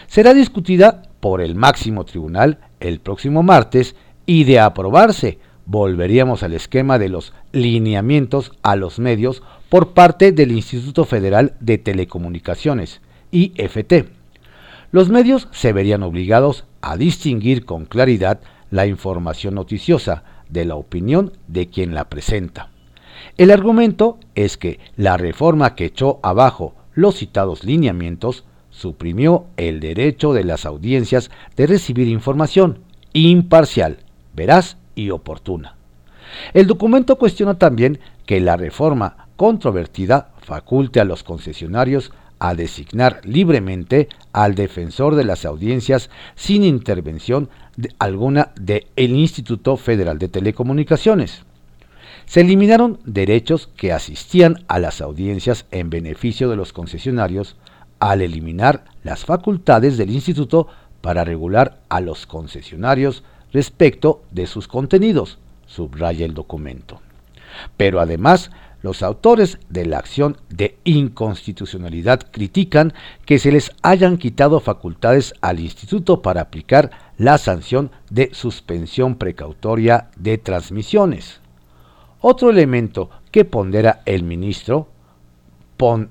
Será 0.07 0.35
discutida 0.35 1.03
por 1.21 1.41
el 1.41 1.55
máximo 1.55 2.05
tribunal 2.05 2.59
el 2.81 3.01
próximo 3.01 3.43
martes 3.43 3.97
y 4.27 4.45
de 4.45 4.61
aprobarse 4.61 5.39
volveríamos 5.71 6.43
al 6.43 6.55
esquema 6.55 6.99
de 6.99 7.09
los 7.09 7.33
lineamientos 7.53 8.53
a 8.63 8.75
los 8.75 8.99
medios 8.99 9.43
por 9.69 9.93
parte 9.93 10.33
del 10.33 10.51
Instituto 10.51 11.05
Federal 11.05 11.55
de 11.61 11.79
Telecomunicaciones, 11.79 13.01
IFT. 13.31 14.07
Los 14.91 15.11
medios 15.11 15.47
se 15.53 15.73
verían 15.73 16.03
obligados 16.03 16.65
a 16.81 16.97
distinguir 16.97 17.65
con 17.65 17.85
claridad 17.85 18.41
la 18.71 18.87
información 18.87 19.55
noticiosa 19.55 20.25
de 20.49 20.65
la 20.65 20.75
opinión 20.75 21.33
de 21.47 21.69
quien 21.69 21.95
la 21.95 22.09
presenta. 22.09 22.71
El 23.41 23.51
argumento 23.51 24.19
es 24.35 24.59
que 24.59 24.79
la 24.97 25.17
reforma 25.17 25.75
que 25.75 25.87
echó 25.87 26.21
abajo 26.23 26.75
los 26.93 27.17
citados 27.17 27.65
lineamientos 27.65 28.45
suprimió 28.69 29.47
el 29.57 29.81
derecho 29.81 30.35
de 30.35 30.45
las 30.45 30.67
audiencias 30.67 31.31
de 31.57 31.67
recibir 31.67 32.07
información 32.07 32.81
imparcial, 33.15 34.01
veraz 34.37 34.77
y 34.95 35.09
oportuna. 35.09 35.77
El 36.53 36.67
documento 36.67 37.17
cuestiona 37.17 37.55
también 37.55 37.99
que 38.27 38.41
la 38.41 38.59
reforma 38.59 39.29
controvertida 39.37 40.33
faculte 40.43 41.01
a 41.01 41.05
los 41.05 41.23
concesionarios 41.23 42.13
a 42.41 42.55
designar 42.55 43.23
libremente 43.25 44.11
al 44.35 44.55
defensor 44.55 45.15
de 45.15 45.25
las 45.25 45.47
audiencias 45.47 46.11
sin 46.35 46.63
intervención 46.63 47.49
alguna 47.99 48.51
del 48.61 48.85
Instituto 48.97 49.79
Federal 49.79 50.19
de 50.19 50.29
Telecomunicaciones. 50.29 51.47
Se 52.31 52.43
eliminaron 52.43 53.01
derechos 53.05 53.69
que 53.77 53.93
asistían 53.93 54.65
a 54.69 54.79
las 54.79 55.01
audiencias 55.01 55.67
en 55.73 55.91
beneficio 55.91 56.49
de 56.49 56.55
los 56.55 56.73
concesionarios 56.73 57.57
al 57.99 58.23
eliminar 58.23 58.85
las 59.03 59.25
facultades 59.25 59.97
del 59.97 60.13
instituto 60.13 60.69
para 61.01 61.25
regular 61.25 61.81
a 61.89 62.01
los 62.01 62.27
concesionarios 62.27 63.25
respecto 63.53 64.23
de 64.31 64.47
sus 64.47 64.69
contenidos, 64.69 65.41
subraya 65.67 66.25
el 66.25 66.35
documento. 66.35 67.01
Pero 67.77 67.99
además 67.99 68.53
los 68.81 69.03
autores 69.03 69.59
de 69.69 69.87
la 69.87 69.99
acción 69.99 70.37
de 70.51 70.79
inconstitucionalidad 70.85 72.21
critican 72.31 72.95
que 73.27 73.41
se 73.41 73.51
les 73.51 73.73
hayan 73.83 74.19
quitado 74.19 74.61
facultades 74.61 75.35
al 75.41 75.59
instituto 75.59 76.23
para 76.23 76.43
aplicar 76.43 76.93
la 77.19 77.39
sanción 77.39 77.91
de 78.09 78.31
suspensión 78.33 79.17
precautoria 79.17 80.11
de 80.17 80.39
transmisiones. 80.39 81.41
Otro 82.21 82.51
elemento 82.51 83.09
que 83.31 83.45
pondera 83.45 84.03
el 84.05 84.23
ministro 84.23 84.89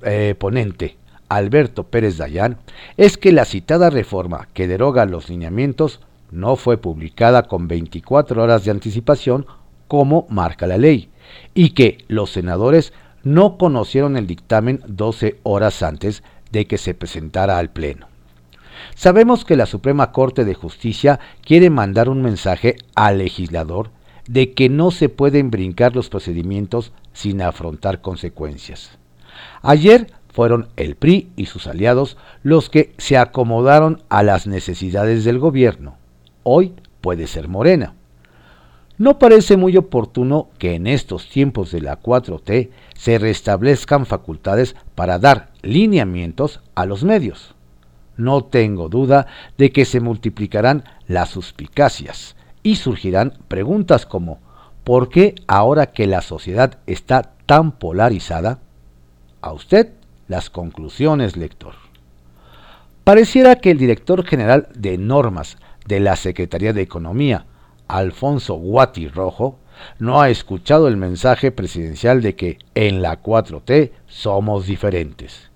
eh, 0.03 0.35
ponente 0.37 0.97
Alberto 1.29 1.83
Pérez 1.83 2.17
Dayán 2.17 2.57
es 2.97 3.17
que 3.17 3.31
la 3.31 3.45
citada 3.45 3.91
reforma 3.91 4.47
que 4.53 4.67
deroga 4.67 5.05
los 5.05 5.29
lineamientos 5.29 6.01
no 6.31 6.55
fue 6.55 6.77
publicada 6.77 7.43
con 7.43 7.67
24 7.67 8.41
horas 8.41 8.65
de 8.65 8.71
anticipación 8.71 9.45
como 9.87 10.25
marca 10.29 10.65
la 10.65 10.77
ley 10.77 11.09
y 11.53 11.71
que 11.71 11.99
los 12.07 12.31
senadores 12.31 12.93
no 13.23 13.57
conocieron 13.57 14.17
el 14.17 14.25
dictamen 14.25 14.81
12 14.87 15.39
horas 15.43 15.83
antes 15.83 16.23
de 16.51 16.65
que 16.65 16.79
se 16.79 16.95
presentara 16.95 17.59
al 17.59 17.69
Pleno. 17.69 18.07
Sabemos 18.95 19.45
que 19.45 19.55
la 19.55 19.67
Suprema 19.67 20.11
Corte 20.11 20.45
de 20.45 20.55
Justicia 20.55 21.19
quiere 21.45 21.69
mandar 21.69 22.09
un 22.09 22.23
mensaje 22.23 22.77
al 22.95 23.19
legislador 23.19 23.91
de 24.29 24.51
que 24.53 24.69
no 24.69 24.91
se 24.91 25.09
pueden 25.09 25.49
brincar 25.49 25.95
los 25.95 26.07
procedimientos 26.07 26.93
sin 27.13 27.41
afrontar 27.41 27.99
consecuencias. 27.99 28.99
Ayer 29.63 30.13
fueron 30.31 30.67
el 30.75 30.95
PRI 30.95 31.31
y 31.35 31.47
sus 31.47 31.65
aliados 31.65 32.15
los 32.43 32.69
que 32.69 32.93
se 32.99 33.17
acomodaron 33.17 34.03
a 34.07 34.21
las 34.21 34.45
necesidades 34.45 35.23
del 35.23 35.39
gobierno. 35.39 35.97
Hoy 36.43 36.73
puede 37.01 37.25
ser 37.25 37.47
Morena. 37.47 37.95
No 38.99 39.17
parece 39.17 39.57
muy 39.57 39.75
oportuno 39.77 40.49
que 40.59 40.75
en 40.75 40.85
estos 40.85 41.27
tiempos 41.27 41.71
de 41.71 41.81
la 41.81 41.99
4T 41.99 42.69
se 42.93 43.17
restablezcan 43.17 44.05
facultades 44.05 44.75
para 44.93 45.17
dar 45.17 45.49
lineamientos 45.63 46.61
a 46.75 46.85
los 46.85 47.03
medios. 47.03 47.55
No 48.15 48.43
tengo 48.43 48.89
duda 48.89 49.25
de 49.57 49.71
que 49.71 49.85
se 49.85 50.01
multiplicarán 50.01 50.83
las 51.07 51.29
suspicacias 51.29 52.35
y 52.63 52.75
surgirán 52.75 53.33
preguntas 53.47 54.05
como 54.05 54.39
¿por 54.83 55.09
qué 55.09 55.35
ahora 55.47 55.87
que 55.87 56.07
la 56.07 56.21
sociedad 56.21 56.79
está 56.87 57.33
tan 57.45 57.71
polarizada? 57.73 58.59
A 59.41 59.53
usted 59.53 59.93
las 60.27 60.49
conclusiones, 60.49 61.37
lector. 61.37 61.73
Pareciera 63.03 63.55
que 63.55 63.71
el 63.71 63.77
director 63.77 64.23
general 64.25 64.67
de 64.75 64.97
normas 64.97 65.57
de 65.87 65.99
la 65.99 66.15
Secretaría 66.15 66.73
de 66.73 66.81
Economía, 66.81 67.45
Alfonso 67.87 68.55
Guati 68.55 69.07
Rojo, 69.07 69.57
no 69.97 70.21
ha 70.21 70.29
escuchado 70.29 70.87
el 70.87 70.97
mensaje 70.97 71.51
presidencial 71.51 72.21
de 72.21 72.35
que 72.35 72.59
en 72.75 73.01
la 73.01 73.23
4T 73.23 73.91
somos 74.07 74.67
diferentes. 74.67 75.49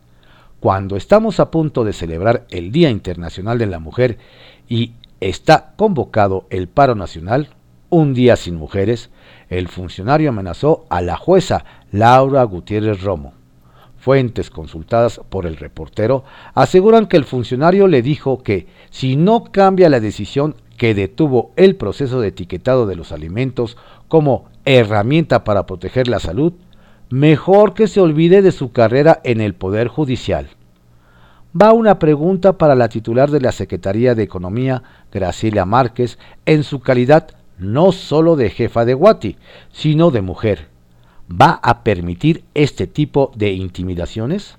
Cuando 0.60 0.96
estamos 0.96 1.40
a 1.40 1.52
punto 1.52 1.84
de 1.84 1.94
celebrar 1.94 2.46
el 2.50 2.72
Día 2.72 2.90
Internacional 2.90 3.60
de 3.60 3.68
la 3.68 3.80
Mujer 3.80 4.18
y 4.68 4.94
está 5.30 5.74
convocado 5.76 6.46
el 6.50 6.68
paro 6.68 6.96
nacional, 6.96 7.50
un 7.90 8.14
día 8.14 8.36
sin 8.36 8.56
mujeres, 8.56 9.10
el 9.50 9.68
funcionario 9.68 10.30
amenazó 10.30 10.86
a 10.90 11.02
la 11.02 11.16
jueza 11.16 11.64
Laura 11.92 12.44
Gutiérrez 12.44 13.02
Romo. 13.02 13.34
Fuentes 13.98 14.50
consultadas 14.50 15.22
por 15.30 15.46
el 15.46 15.56
reportero 15.56 16.24
aseguran 16.56 17.06
que 17.06 17.18
el 17.18 17.24
funcionario 17.24 17.88
le 17.88 18.02
dijo 18.02 18.44
que 18.44 18.68
si 18.90 19.16
no 19.16 19.46
cambia 19.46 19.90
la 19.90 20.00
decisión 20.00 20.56
que 20.78 20.94
detuvo 20.94 21.52
el 21.56 21.76
proceso 21.76 22.20
de 22.20 22.30
etiquetado 22.30 22.86
de 22.86 22.96
los 22.96 23.12
alimentos 23.12 23.78
como 24.10 24.50
herramienta 24.66 25.44
para 25.44 25.66
proteger 25.66 26.08
la 26.08 26.20
salud, 26.20 26.54
mejor 27.10 27.74
que 27.74 27.88
se 27.88 28.02
olvide 28.02 28.42
de 28.42 28.52
su 28.52 28.72
carrera 28.72 29.22
en 29.24 29.40
el 29.40 29.54
Poder 29.54 29.88
Judicial. 29.88 30.50
Va 31.60 31.72
una 31.72 32.00
pregunta 32.00 32.58
para 32.58 32.74
la 32.74 32.90
titular 32.90 33.30
de 33.30 33.40
la 33.40 33.52
Secretaría 33.52 34.16
de 34.16 34.24
Economía, 34.24 34.82
Graciela 35.12 35.66
Márquez, 35.66 36.18
en 36.48 36.64
su 36.64 36.80
calidad 36.80 37.28
no 37.60 37.92
solo 37.92 38.36
de 38.36 38.50
jefa 38.50 38.86
de 38.86 38.96
Guati, 38.96 39.38
sino 39.72 40.10
de 40.10 40.22
mujer. 40.22 40.68
¿Va 41.30 41.60
a 41.62 41.84
permitir 41.84 42.44
este 42.56 42.88
tipo 42.88 43.32
de 43.36 43.54
intimidaciones? 43.54 44.58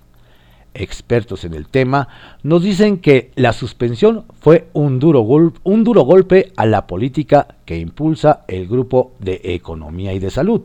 expertos 0.74 1.44
en 1.44 1.54
el 1.54 1.68
tema, 1.68 2.08
nos 2.42 2.62
dicen 2.62 2.98
que 2.98 3.30
la 3.36 3.52
suspensión 3.52 4.24
fue 4.40 4.68
un 4.72 4.98
duro, 4.98 5.20
un 5.22 5.84
duro, 5.84 6.02
golpe 6.02 6.52
a 6.56 6.66
la 6.66 6.86
política 6.86 7.46
que 7.64 7.78
impulsa 7.78 8.44
el 8.48 8.66
grupo 8.66 9.12
de 9.20 9.40
economía 9.44 10.12
y 10.12 10.18
de 10.18 10.30
salud. 10.30 10.62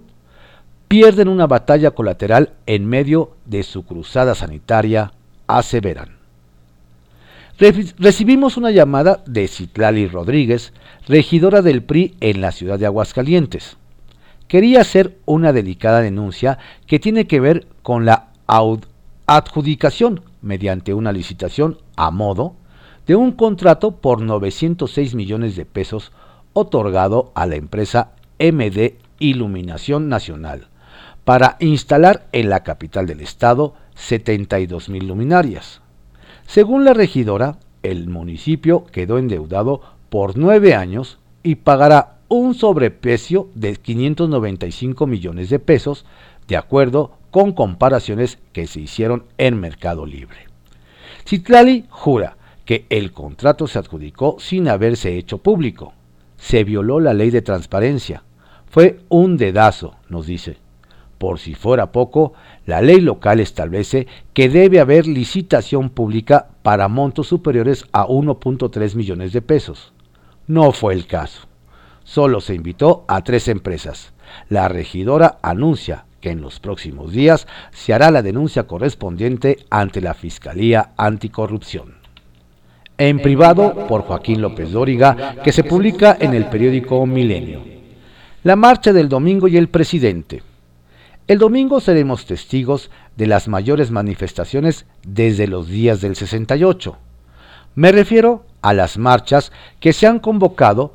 Pierden 0.88 1.28
una 1.28 1.46
batalla 1.46 1.92
colateral 1.92 2.54
en 2.66 2.88
medio 2.88 3.32
de 3.46 3.62
su 3.62 3.86
cruzada 3.86 4.34
sanitaria, 4.34 5.14
aseveran. 5.46 6.19
Recibimos 7.60 8.56
una 8.56 8.72
llamada 8.72 9.22
de 9.26 9.46
Citlali 9.50 10.08
Rodríguez, 10.08 10.72
regidora 11.10 11.62
del 11.62 11.84
PRI 11.84 12.16
en 12.22 12.40
la 12.40 12.54
ciudad 12.54 12.80
de 12.80 12.86
Aguascalientes. 12.86 13.76
Quería 14.48 14.80
hacer 14.80 15.18
una 15.26 15.52
delicada 15.52 16.00
denuncia 16.00 16.58
que 16.88 17.00
tiene 17.00 17.28
que 17.28 17.42
ver 17.42 17.68
con 17.84 18.06
la 18.06 18.30
adjudicación 19.28 20.22
mediante 20.42 20.94
una 20.94 21.12
licitación 21.12 21.80
a 21.98 22.12
modo 22.12 22.56
de 23.06 23.18
un 23.18 23.34
contrato 23.34 23.98
por 23.98 24.22
906 24.22 25.14
millones 25.14 25.58
de 25.58 25.66
pesos 25.66 26.14
otorgado 26.54 27.34
a 27.36 27.46
la 27.46 27.58
empresa 27.58 28.14
MD 28.40 28.94
Iluminación 29.20 30.08
Nacional 30.08 30.70
para 31.26 31.58
instalar 31.60 32.26
en 32.32 32.50
la 32.50 32.64
capital 32.64 33.06
del 33.06 33.20
estado 33.20 33.76
72 33.96 34.88
mil 34.88 35.10
luminarias. 35.10 35.82
Según 36.50 36.84
la 36.84 36.96
regidora, 36.96 37.60
el 37.84 38.10
municipio 38.10 38.84
quedó 38.92 39.20
endeudado 39.20 39.82
por 40.10 40.36
nueve 40.36 40.74
años 40.74 41.20
y 41.44 41.58
pagará 41.58 42.22
un 42.28 42.56
sobreprecio 42.56 43.50
de 43.54 43.76
595 43.76 45.06
millones 45.06 45.52
de 45.52 45.60
pesos, 45.60 46.08
de 46.48 46.58
acuerdo 46.58 47.12
con 47.30 47.52
comparaciones 47.52 48.40
que 48.52 48.66
se 48.66 48.80
hicieron 48.80 49.26
en 49.38 49.60
Mercado 49.60 50.08
Libre. 50.08 50.48
Citlali 51.24 51.86
jura 51.88 52.36
que 52.66 52.88
el 52.90 53.12
contrato 53.12 53.68
se 53.68 53.78
adjudicó 53.78 54.38
sin 54.40 54.70
haberse 54.70 55.20
hecho 55.20 55.38
público. 55.38 55.94
Se 56.38 56.64
violó 56.64 57.00
la 57.00 57.14
ley 57.14 57.30
de 57.30 57.44
transparencia. 57.44 58.24
Fue 58.66 59.02
un 59.08 59.38
dedazo, 59.38 59.98
nos 60.10 60.26
dice. 60.26 60.58
Por 61.20 61.38
si 61.38 61.54
fuera 61.54 61.92
poco, 61.92 62.34
la 62.66 62.82
ley 62.82 63.02
local 63.02 63.42
establece 63.42 64.08
que 64.34 64.48
debe 64.48 64.80
haber 64.80 65.06
licitación 65.06 65.90
pública 65.90 66.48
para 66.64 66.88
montos 66.88 67.28
superiores 67.28 67.86
a 67.92 68.08
1.3 68.08 68.96
millones 68.96 69.34
de 69.34 69.42
pesos. 69.42 69.94
No 70.48 70.72
fue 70.72 70.94
el 70.94 71.06
caso. 71.06 71.42
Solo 72.06 72.40
se 72.40 72.56
invitó 72.56 73.04
a 73.08 73.22
tres 73.22 73.50
empresas. 73.50 74.14
La 74.48 74.70
regidora 74.70 75.40
anuncia 75.42 76.06
que 76.22 76.32
en 76.32 76.42
los 76.42 76.62
próximos 76.62 77.12
días 77.12 77.48
se 77.72 77.94
hará 77.94 78.12
la 78.12 78.22
denuncia 78.22 78.64
correspondiente 78.64 79.58
ante 79.70 80.00
la 80.02 80.14
Fiscalía 80.14 80.92
Anticorrupción. 80.96 81.96
En 82.98 83.20
privado, 83.20 83.88
por 83.88 84.04
Joaquín 84.04 84.42
López 84.42 84.72
Dóriga, 84.72 85.36
que 85.44 85.52
se 85.52 85.66
publica 85.66 86.18
en 86.20 86.34
el 86.34 86.46
periódico 86.46 87.06
Milenio. 87.06 87.62
La 88.44 88.56
marcha 88.56 88.94
del 88.94 89.10
domingo 89.10 89.50
y 89.50 89.58
el 89.58 89.68
presidente. 89.68 90.44
El 91.30 91.38
domingo 91.38 91.80
seremos 91.80 92.26
testigos 92.26 92.90
de 93.16 93.28
las 93.28 93.48
mayores 93.48 93.92
manifestaciones 93.92 94.88
desde 95.06 95.46
los 95.46 95.68
días 95.68 96.02
del 96.02 96.16
68. 96.16 96.98
Me 97.76 97.92
refiero 97.92 98.48
a 98.64 98.74
las 98.74 98.98
marchas 98.98 99.52
que 99.80 99.94
se 99.94 100.08
han 100.08 100.18
convocado 100.18 100.94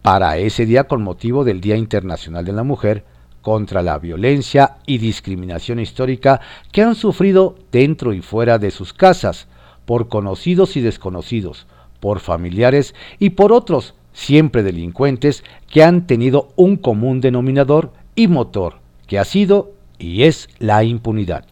para 0.00 0.38
ese 0.38 0.64
día 0.64 0.84
con 0.84 1.02
motivo 1.02 1.44
del 1.44 1.60
Día 1.60 1.76
Internacional 1.76 2.46
de 2.46 2.54
la 2.54 2.62
Mujer 2.62 3.04
contra 3.42 3.82
la 3.82 3.98
violencia 3.98 4.76
y 4.86 4.96
discriminación 4.96 5.78
histórica 5.78 6.40
que 6.72 6.80
han 6.80 6.94
sufrido 6.94 7.54
dentro 7.70 8.14
y 8.14 8.22
fuera 8.22 8.58
de 8.58 8.70
sus 8.70 8.94
casas, 8.94 9.48
por 9.84 10.08
conocidos 10.08 10.78
y 10.78 10.80
desconocidos, 10.80 11.66
por 12.00 12.20
familiares 12.20 12.94
y 13.18 13.30
por 13.30 13.52
otros, 13.52 13.92
siempre 14.14 14.62
delincuentes, 14.62 15.44
que 15.68 15.84
han 15.84 16.06
tenido 16.06 16.54
un 16.56 16.78
común 16.78 17.20
denominador 17.20 17.92
y 18.14 18.28
motor, 18.28 18.82
ha 19.18 19.24
sido 19.24 19.72
y 19.98 20.24
es 20.24 20.48
la 20.58 20.84
impunidad. 20.84 21.46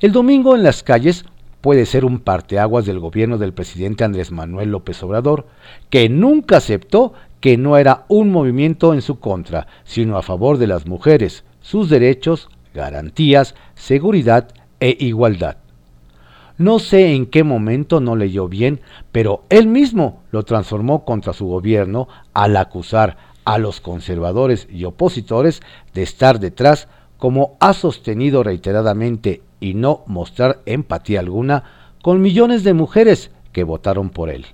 El 0.00 0.12
domingo 0.12 0.56
en 0.56 0.62
las 0.62 0.82
calles 0.82 1.24
puede 1.60 1.86
ser 1.86 2.04
un 2.04 2.20
parteaguas 2.20 2.86
del 2.86 2.98
gobierno 2.98 3.38
del 3.38 3.52
presidente 3.52 4.04
Andrés 4.04 4.30
Manuel 4.32 4.70
López 4.70 5.02
Obrador, 5.02 5.46
que 5.90 6.08
nunca 6.08 6.56
aceptó 6.56 7.12
que 7.40 7.56
no 7.56 7.76
era 7.76 8.04
un 8.08 8.30
movimiento 8.30 8.94
en 8.94 9.02
su 9.02 9.18
contra, 9.18 9.66
sino 9.84 10.16
a 10.16 10.22
favor 10.22 10.58
de 10.58 10.66
las 10.66 10.86
mujeres, 10.86 11.44
sus 11.60 11.88
derechos, 11.90 12.48
garantías, 12.74 13.54
seguridad 13.74 14.48
e 14.78 14.96
igualdad. 15.00 15.56
No 16.58 16.78
sé 16.78 17.14
en 17.14 17.24
qué 17.24 17.42
momento 17.42 18.00
no 18.00 18.16
leyó 18.16 18.46
bien, 18.46 18.80
pero 19.12 19.44
él 19.48 19.66
mismo 19.66 20.22
lo 20.30 20.42
transformó 20.42 21.06
contra 21.06 21.32
su 21.32 21.46
gobierno 21.46 22.06
al 22.34 22.56
acusar 22.56 23.16
a 23.44 23.58
los 23.58 23.80
conservadores 23.80 24.66
y 24.70 24.84
opositores 24.84 25.62
de 25.94 26.02
estar 26.02 26.40
detrás, 26.40 26.88
como 27.18 27.56
ha 27.60 27.72
sostenido 27.74 28.42
reiteradamente, 28.42 29.42
y 29.60 29.74
no 29.74 30.02
mostrar 30.06 30.60
empatía 30.66 31.20
alguna 31.20 31.64
con 32.02 32.22
millones 32.22 32.64
de 32.64 32.74
mujeres 32.74 33.30
que 33.52 33.64
votaron 33.64 34.10
por 34.10 34.30
él. 34.30 34.46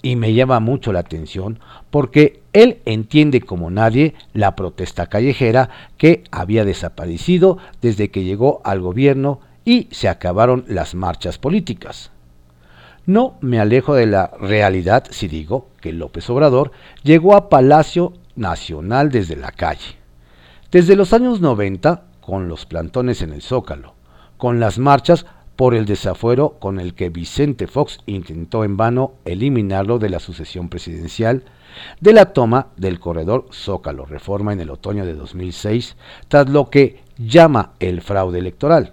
Y 0.00 0.16
me 0.16 0.32
llama 0.32 0.60
mucho 0.60 0.92
la 0.92 1.00
atención 1.00 1.58
porque 1.90 2.40
él 2.52 2.78
entiende 2.84 3.40
como 3.40 3.70
nadie 3.70 4.14
la 4.32 4.54
protesta 4.54 5.06
callejera 5.08 5.70
que 5.96 6.24
había 6.30 6.64
desaparecido 6.64 7.58
desde 7.82 8.10
que 8.10 8.24
llegó 8.24 8.60
al 8.64 8.80
gobierno 8.80 9.40
y 9.64 9.88
se 9.90 10.08
acabaron 10.08 10.64
las 10.68 10.94
marchas 10.94 11.38
políticas. 11.38 12.12
No 13.08 13.38
me 13.40 13.58
alejo 13.58 13.94
de 13.94 14.04
la 14.04 14.26
realidad 14.38 15.06
si 15.08 15.28
digo 15.28 15.68
que 15.80 15.94
López 15.94 16.28
Obrador 16.28 16.72
llegó 17.02 17.36
a 17.36 17.48
Palacio 17.48 18.12
Nacional 18.36 19.10
desde 19.10 19.34
la 19.34 19.50
calle. 19.50 19.96
Desde 20.70 20.94
los 20.94 21.14
años 21.14 21.40
90, 21.40 22.02
con 22.20 22.48
los 22.48 22.66
plantones 22.66 23.22
en 23.22 23.32
el 23.32 23.40
Zócalo, 23.40 23.94
con 24.36 24.60
las 24.60 24.78
marchas 24.78 25.24
por 25.56 25.74
el 25.74 25.86
desafuero 25.86 26.58
con 26.58 26.78
el 26.78 26.92
que 26.92 27.08
Vicente 27.08 27.66
Fox 27.66 28.00
intentó 28.04 28.62
en 28.62 28.76
vano 28.76 29.14
eliminarlo 29.24 29.98
de 29.98 30.10
la 30.10 30.20
sucesión 30.20 30.68
presidencial, 30.68 31.44
de 32.00 32.12
la 32.12 32.34
toma 32.34 32.66
del 32.76 33.00
corredor 33.00 33.46
Zócalo 33.54 34.04
Reforma 34.04 34.52
en 34.52 34.60
el 34.60 34.68
otoño 34.68 35.06
de 35.06 35.14
2006, 35.14 35.96
tras 36.28 36.50
lo 36.50 36.68
que 36.68 37.00
llama 37.16 37.72
el 37.80 38.02
fraude 38.02 38.38
electoral. 38.38 38.92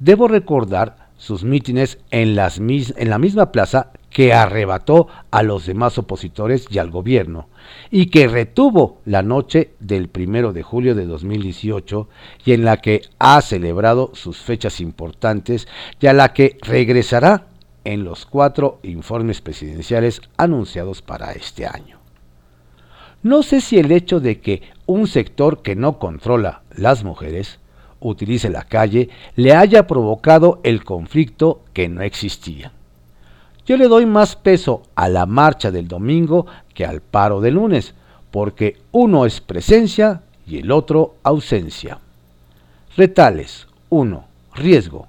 Debo 0.00 0.26
recordar 0.26 1.01
sus 1.22 1.44
mítines 1.44 1.98
en, 2.10 2.36
en 2.36 3.10
la 3.10 3.18
misma 3.18 3.52
plaza 3.52 3.92
que 4.10 4.32
arrebató 4.32 5.06
a 5.30 5.44
los 5.44 5.66
demás 5.66 5.96
opositores 5.96 6.66
y 6.68 6.78
al 6.78 6.90
gobierno, 6.90 7.48
y 7.92 8.06
que 8.06 8.26
retuvo 8.26 8.98
la 9.04 9.22
noche 9.22 9.70
del 9.78 10.08
primero 10.08 10.52
de 10.52 10.64
julio 10.64 10.96
de 10.96 11.06
2018 11.06 12.08
y 12.44 12.54
en 12.54 12.64
la 12.64 12.78
que 12.78 13.02
ha 13.20 13.40
celebrado 13.40 14.10
sus 14.14 14.38
fechas 14.38 14.80
importantes 14.80 15.68
y 16.00 16.08
a 16.08 16.12
la 16.12 16.32
que 16.32 16.58
regresará 16.60 17.46
en 17.84 18.02
los 18.02 18.26
cuatro 18.26 18.80
informes 18.82 19.40
presidenciales 19.40 20.22
anunciados 20.36 21.02
para 21.02 21.30
este 21.32 21.66
año. 21.66 22.00
No 23.22 23.44
sé 23.44 23.60
si 23.60 23.78
el 23.78 23.92
hecho 23.92 24.18
de 24.18 24.40
que 24.40 24.62
un 24.86 25.06
sector 25.06 25.62
que 25.62 25.76
no 25.76 26.00
controla 26.00 26.62
las 26.76 27.04
mujeres 27.04 27.60
utilice 28.02 28.50
la 28.50 28.64
calle 28.64 29.08
le 29.36 29.54
haya 29.54 29.86
provocado 29.86 30.60
el 30.62 30.84
conflicto 30.84 31.62
que 31.72 31.88
no 31.88 32.02
existía. 32.02 32.72
Yo 33.64 33.76
le 33.76 33.88
doy 33.88 34.06
más 34.06 34.34
peso 34.34 34.82
a 34.94 35.08
la 35.08 35.24
marcha 35.26 35.70
del 35.70 35.86
domingo 35.86 36.46
que 36.74 36.84
al 36.84 37.00
paro 37.00 37.40
del 37.40 37.54
lunes, 37.54 37.94
porque 38.30 38.78
uno 38.90 39.24
es 39.24 39.40
presencia 39.40 40.22
y 40.46 40.58
el 40.58 40.72
otro 40.72 41.14
ausencia. 41.22 41.98
Retales 42.96 43.68
1. 43.88 44.24
Riesgo. 44.54 45.06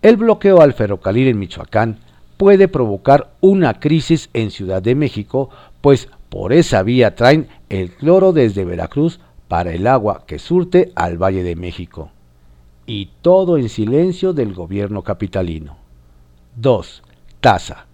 El 0.00 0.16
bloqueo 0.16 0.60
al 0.60 0.74
ferrocarril 0.74 1.28
en 1.28 1.38
Michoacán 1.40 1.98
puede 2.36 2.68
provocar 2.68 3.30
una 3.40 3.80
crisis 3.80 4.30
en 4.32 4.52
Ciudad 4.52 4.80
de 4.80 4.94
México, 4.94 5.50
pues 5.80 6.08
por 6.28 6.52
esa 6.52 6.84
vía 6.84 7.16
traen 7.16 7.48
el 7.68 7.90
cloro 7.90 8.32
desde 8.32 8.64
Veracruz 8.64 9.18
para 9.48 9.72
el 9.72 9.88
agua 9.88 10.22
que 10.24 10.38
surte 10.38 10.92
al 10.94 11.20
Valle 11.20 11.42
de 11.42 11.56
México 11.56 12.12
y 12.88 13.10
todo 13.20 13.58
en 13.58 13.68
silencio 13.68 14.32
del 14.32 14.54
gobierno 14.54 15.02
capitalino. 15.02 15.76
2. 16.56 17.02
Tasa. 17.38 17.86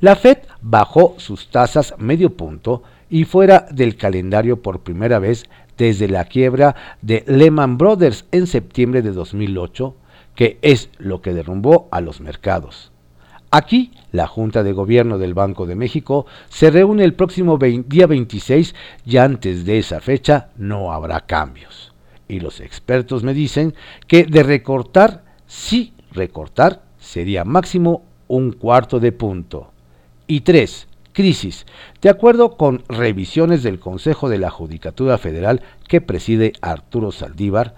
La 0.00 0.14
Fed 0.14 0.38
bajó 0.62 1.16
sus 1.18 1.48
tasas 1.48 1.94
medio 1.98 2.36
punto 2.36 2.84
y 3.10 3.24
fuera 3.24 3.66
del 3.72 3.96
calendario 3.96 4.62
por 4.62 4.84
primera 4.84 5.18
vez 5.18 5.46
desde 5.76 6.08
la 6.08 6.26
quiebra 6.26 6.76
de 7.02 7.24
Lehman 7.26 7.76
Brothers 7.76 8.24
en 8.30 8.46
septiembre 8.46 9.02
de 9.02 9.10
2008, 9.10 9.96
que 10.36 10.58
es 10.62 10.90
lo 10.98 11.20
que 11.20 11.34
derrumbó 11.34 11.88
a 11.90 12.00
los 12.00 12.20
mercados. 12.20 12.92
Aquí, 13.50 13.90
la 14.12 14.28
Junta 14.28 14.62
de 14.62 14.72
Gobierno 14.72 15.18
del 15.18 15.34
Banco 15.34 15.66
de 15.66 15.74
México 15.74 16.24
se 16.48 16.70
reúne 16.70 17.02
el 17.02 17.14
próximo 17.14 17.58
día 17.58 18.06
26 18.06 18.76
y 19.04 19.16
antes 19.16 19.64
de 19.64 19.78
esa 19.78 20.00
fecha 20.00 20.50
no 20.56 20.92
habrá 20.92 21.26
cambios 21.26 21.95
y 22.28 22.40
los 22.40 22.60
expertos 22.60 23.22
me 23.22 23.34
dicen 23.34 23.74
que 24.06 24.24
de 24.24 24.42
recortar, 24.42 25.24
sí 25.46 25.92
recortar, 26.12 26.82
sería 26.98 27.44
máximo 27.44 28.02
un 28.28 28.52
cuarto 28.52 29.00
de 29.00 29.12
punto. 29.12 29.72
Y 30.26 30.40
tres, 30.40 30.88
crisis. 31.12 31.66
De 32.02 32.10
acuerdo 32.10 32.56
con 32.56 32.82
revisiones 32.88 33.62
del 33.62 33.78
Consejo 33.78 34.28
de 34.28 34.38
la 34.38 34.50
Judicatura 34.50 35.18
Federal 35.18 35.62
que 35.88 36.00
preside 36.00 36.52
Arturo 36.60 37.12
Saldívar, 37.12 37.74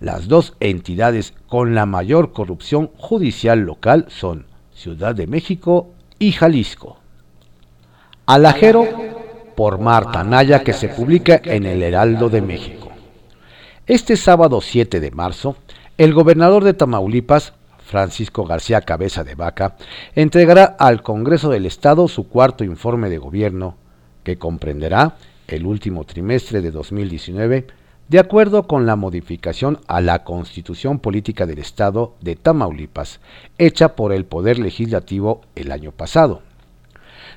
las 0.00 0.28
dos 0.28 0.54
entidades 0.60 1.32
con 1.48 1.74
la 1.74 1.86
mayor 1.86 2.32
corrupción 2.32 2.90
judicial 2.96 3.60
local 3.60 4.06
son 4.08 4.46
Ciudad 4.74 5.14
de 5.14 5.26
México 5.26 5.90
y 6.18 6.32
Jalisco. 6.32 6.98
Alajero 8.26 8.86
por 9.56 9.80
Marta 9.80 10.22
Naya 10.22 10.62
que 10.62 10.74
se 10.74 10.88
publica 10.88 11.40
en 11.42 11.64
el 11.64 11.82
Heraldo 11.82 12.28
de 12.28 12.42
México. 12.42 12.85
Este 13.86 14.16
sábado 14.16 14.60
7 14.60 14.98
de 14.98 15.12
marzo, 15.12 15.54
el 15.96 16.12
gobernador 16.12 16.64
de 16.64 16.74
Tamaulipas, 16.74 17.52
Francisco 17.78 18.44
García 18.44 18.80
Cabeza 18.80 19.22
de 19.22 19.36
Vaca, 19.36 19.76
entregará 20.16 20.64
al 20.64 21.04
Congreso 21.04 21.50
del 21.50 21.66
Estado 21.66 22.08
su 22.08 22.28
cuarto 22.28 22.64
informe 22.64 23.08
de 23.10 23.18
gobierno, 23.18 23.76
que 24.24 24.38
comprenderá 24.38 25.18
el 25.46 25.66
último 25.66 26.02
trimestre 26.02 26.62
de 26.62 26.72
2019, 26.72 27.68
de 28.08 28.18
acuerdo 28.18 28.66
con 28.66 28.86
la 28.86 28.96
modificación 28.96 29.78
a 29.86 30.00
la 30.00 30.24
Constitución 30.24 30.98
Política 30.98 31.46
del 31.46 31.60
Estado 31.60 32.16
de 32.20 32.34
Tamaulipas, 32.34 33.20
hecha 33.56 33.94
por 33.94 34.12
el 34.12 34.24
Poder 34.24 34.58
Legislativo 34.58 35.42
el 35.54 35.70
año 35.70 35.92
pasado. 35.92 36.42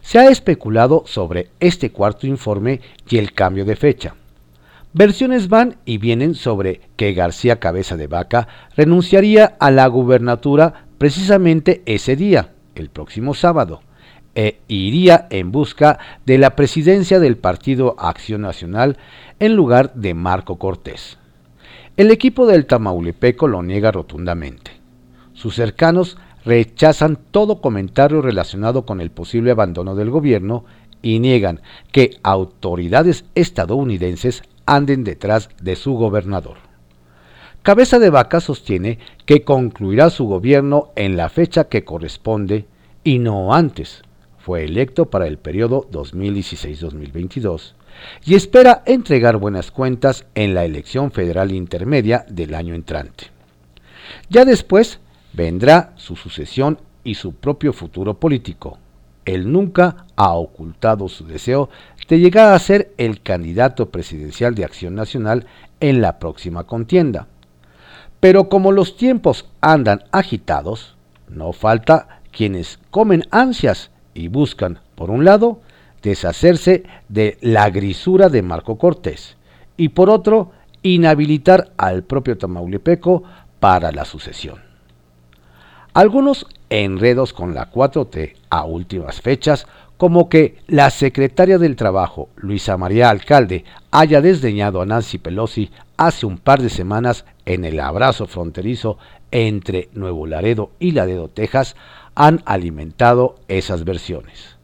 Se 0.02 0.18
ha 0.18 0.32
especulado 0.32 1.04
sobre 1.06 1.52
este 1.60 1.92
cuarto 1.92 2.26
informe 2.26 2.82
y 3.08 3.20
el 3.20 3.34
cambio 3.34 3.66
de 3.66 3.76
fecha. 3.76 4.16
Versiones 4.94 5.50
van 5.50 5.78
y 5.86 6.00
vienen 6.00 6.34
sobre 6.34 6.82
que 6.96 7.14
García 7.14 7.60
Cabeza 7.60 7.96
de 7.96 8.08
Vaca 8.08 8.48
renunciaría 8.76 9.56
a 9.60 9.70
la 9.70 9.86
gubernatura 9.86 10.86
precisamente 10.98 11.84
ese 11.86 12.16
día, 12.16 12.54
el 12.74 12.90
próximo 12.90 13.36
sábado, 13.36 13.82
e 14.34 14.62
iría 14.68 15.28
en 15.30 15.52
busca 15.52 16.00
de 16.26 16.40
la 16.40 16.56
presidencia 16.56 17.20
del 17.20 17.38
Partido 17.38 17.96
Acción 18.00 18.42
Nacional 18.42 18.98
en 19.40 19.56
lugar 19.56 19.94
de 19.94 20.16
Marco 20.16 20.58
Cortés. 20.58 21.20
El 21.96 22.10
equipo 22.10 22.48
del 22.48 22.66
Tamaulipeco 22.66 23.48
lo 23.48 23.62
niega 23.62 23.92
rotundamente. 23.92 24.72
Sus 25.34 25.54
cercanos 25.54 26.18
rechazan 26.46 27.20
todo 27.30 27.62
comentario 27.62 28.24
relacionado 28.24 28.88
con 28.88 29.02
el 29.02 29.12
posible 29.12 29.52
abandono 29.52 29.94
del 29.94 30.10
gobierno 30.10 30.66
y 31.04 31.20
niegan 31.20 31.62
que 31.92 32.18
autoridades 32.24 33.26
estadounidenses 33.36 34.42
anden 34.76 35.04
detrás 35.04 35.50
de 35.62 35.76
su 35.76 35.94
gobernador. 35.94 36.58
Cabeza 37.62 38.00
de 38.00 38.10
Vaca 38.10 38.40
sostiene 38.40 39.00
que 39.26 39.44
concluirá 39.44 40.10
su 40.10 40.26
gobierno 40.26 40.92
en 40.96 41.18
la 41.18 41.30
fecha 41.30 41.66
que 41.66 41.84
corresponde 41.84 42.66
y 43.04 43.20
no 43.20 43.54
antes. 43.54 44.02
Fue 44.38 44.64
electo 44.64 45.10
para 45.10 45.28
el 45.28 45.38
periodo 45.38 45.88
2016-2022 45.92 47.74
y 48.26 48.36
espera 48.36 48.84
entregar 48.86 49.38
buenas 49.38 49.72
cuentas 49.72 50.26
en 50.36 50.54
la 50.54 50.66
elección 50.66 51.12
federal 51.12 51.52
intermedia 51.52 52.26
del 52.30 52.56
año 52.56 52.76
entrante. 52.76 53.28
Ya 54.30 54.46
después 54.46 55.00
vendrá 55.34 55.94
su 55.96 56.16
sucesión 56.16 56.80
y 57.04 57.16
su 57.16 57.34
propio 57.34 57.74
futuro 57.74 58.20
político. 58.20 58.78
Él 59.26 59.52
nunca 59.52 60.06
ha 60.16 60.34
ocultado 60.34 61.08
su 61.08 61.26
deseo 61.26 61.70
de 62.10 62.20
llegar 62.20 62.54
a 62.54 62.60
ser 62.60 62.92
el 62.98 63.22
candidato 63.22 63.90
presidencial 63.90 64.56
de 64.56 64.66
Acción 64.66 64.96
Nacional 64.96 65.46
en 65.80 66.02
la 66.02 66.20
próxima 66.20 66.66
contienda. 66.66 67.28
Pero 68.20 68.50
como 68.50 68.72
los 68.72 68.98
tiempos 68.98 69.46
andan 69.62 70.04
agitados, 70.12 70.98
no 71.30 71.54
falta 71.54 72.22
quienes 72.32 72.80
comen 72.90 73.26
ansias 73.32 73.92
y 74.14 74.28
buscan, 74.28 74.80
por 74.96 75.12
un 75.12 75.24
lado, 75.24 75.62
deshacerse 76.02 76.84
de 77.08 77.38
la 77.42 77.70
grisura 77.70 78.30
de 78.30 78.42
Marco 78.42 78.78
Cortés 78.78 79.38
y 79.78 79.90
por 79.90 80.10
otro, 80.10 80.52
inhabilitar 80.82 81.72
al 81.78 82.04
propio 82.04 82.38
Tamaulipeco 82.38 83.24
para 83.60 83.92
la 83.92 84.06
sucesión. 84.06 84.60
Algunos 85.94 86.48
enredos 86.70 87.34
con 87.34 87.54
la 87.54 87.72
4T 87.72 88.36
a 88.50 88.64
últimas 88.64 89.22
fechas, 89.22 89.68
como 90.00 90.30
que 90.30 90.56
la 90.68 90.92
secretaria 90.92 91.58
del 91.58 91.76
Trabajo, 91.76 92.30
Luisa 92.38 92.78
María 92.78 93.10
Alcalde, 93.10 93.66
haya 93.92 94.22
desdeñado 94.22 94.82
a 94.82 94.86
Nancy 94.86 95.18
Pelosi 95.18 95.72
hace 95.98 96.26
un 96.26 96.38
par 96.38 96.62
de 96.62 96.70
semanas 96.70 97.26
en 97.46 97.66
el 97.66 97.82
abrazo 97.82 98.26
fronterizo 98.26 98.98
entre 99.30 99.90
Nuevo 99.92 100.26
Laredo 100.26 100.72
y 100.80 100.94
Laredo, 100.94 101.28
Texas, 101.28 101.76
han 102.16 102.42
alimentado 102.46 103.40
esas 103.50 103.84
versiones. 103.84 104.56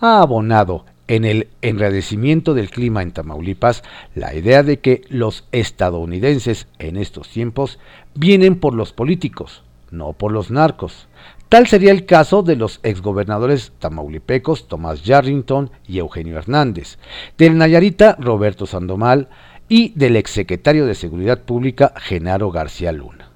Ha 0.00 0.20
abonado 0.20 0.84
en 1.08 1.24
el 1.24 1.48
enradecimiento 1.62 2.52
del 2.52 2.68
clima 2.68 3.00
en 3.00 3.12
Tamaulipas 3.12 3.82
la 4.14 4.34
idea 4.34 4.62
de 4.62 4.80
que 4.80 5.00
los 5.08 5.46
estadounidenses 5.52 6.68
en 6.78 6.98
estos 6.98 7.30
tiempos 7.30 7.78
vienen 8.14 8.60
por 8.60 8.74
los 8.74 8.92
políticos, 8.92 9.62
no 9.90 10.12
por 10.12 10.30
los 10.30 10.50
narcos. 10.50 11.08
Tal 11.52 11.66
sería 11.66 11.92
el 11.92 12.06
caso 12.06 12.42
de 12.42 12.56
los 12.56 12.80
exgobernadores 12.82 13.72
tamaulipecos 13.78 14.68
Tomás 14.68 15.02
Yarrington 15.02 15.70
y 15.86 15.98
Eugenio 15.98 16.38
Hernández, 16.38 16.96
del 17.36 17.58
Nayarita 17.58 18.16
Roberto 18.18 18.64
Sandomal 18.64 19.28
y 19.68 19.90
del 19.90 20.16
exsecretario 20.16 20.86
de 20.86 20.94
Seguridad 20.94 21.42
Pública 21.42 21.92
Genaro 21.98 22.50
García 22.50 22.90
Luna. 22.90 23.28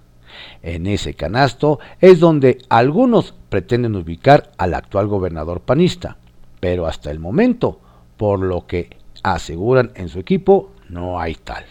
En 0.62 0.86
ese 0.86 1.12
canasto 1.12 1.78
es 2.00 2.18
donde 2.18 2.56
algunos 2.70 3.34
pretenden 3.50 3.94
ubicar 3.96 4.50
al 4.56 4.72
actual 4.72 5.08
gobernador 5.08 5.60
panista, 5.60 6.16
pero 6.58 6.86
hasta 6.86 7.10
el 7.10 7.18
momento, 7.18 7.80
por 8.16 8.40
lo 8.40 8.66
que 8.66 8.96
aseguran 9.24 9.90
en 9.94 10.08
su 10.08 10.20
equipo, 10.20 10.72
no 10.88 11.20
hay 11.20 11.34
tal. 11.34 11.66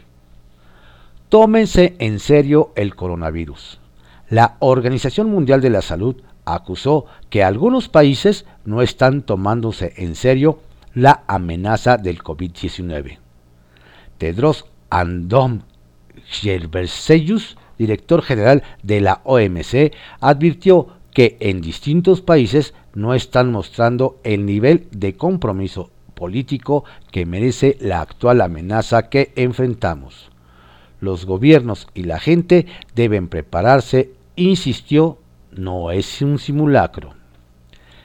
Tómense 1.28 1.96
en 1.98 2.20
serio 2.20 2.72
el 2.76 2.96
coronavirus. 2.96 3.80
La 4.30 4.58
Organización 4.60 5.32
Mundial 5.32 5.60
de 5.60 5.72
la 5.72 5.82
Salud 5.82 6.18
acusó 6.46 7.06
que 7.30 7.44
algunos 7.44 7.90
países 7.90 8.46
no 8.64 8.82
están 8.82 9.24
tomándose 9.24 9.94
en 9.98 10.16
serio 10.16 10.60
la 10.94 11.24
amenaza 11.28 11.98
del 11.98 12.20
COVID-19. 12.20 13.18
Tedros 14.18 14.66
Andom 14.90 15.62
Ghebreyesus, 16.42 17.58
director 17.78 18.22
general 18.22 18.64
de 18.84 19.02
la 19.02 19.22
OMC, 19.26 19.94
advirtió 20.22 20.88
que 21.14 21.38
en 21.40 21.62
distintos 21.62 22.22
países 22.22 22.74
no 22.94 23.14
están 23.14 23.52
mostrando 23.52 24.20
el 24.24 24.46
nivel 24.46 24.88
de 24.92 25.16
compromiso 25.16 25.92
político 26.14 26.86
que 27.12 27.26
merece 27.26 27.78
la 27.82 28.02
actual 28.02 28.42
amenaza 28.42 29.10
que 29.10 29.32
enfrentamos. 29.36 30.32
Los 31.02 31.26
gobiernos 31.26 31.88
y 31.94 32.04
la 32.04 32.20
gente 32.20 32.66
deben 32.96 33.28
prepararse, 33.28 34.12
insistió, 34.36 35.20
no 35.56 35.92
es 35.92 36.22
un 36.22 36.40
simulacro. 36.40 37.14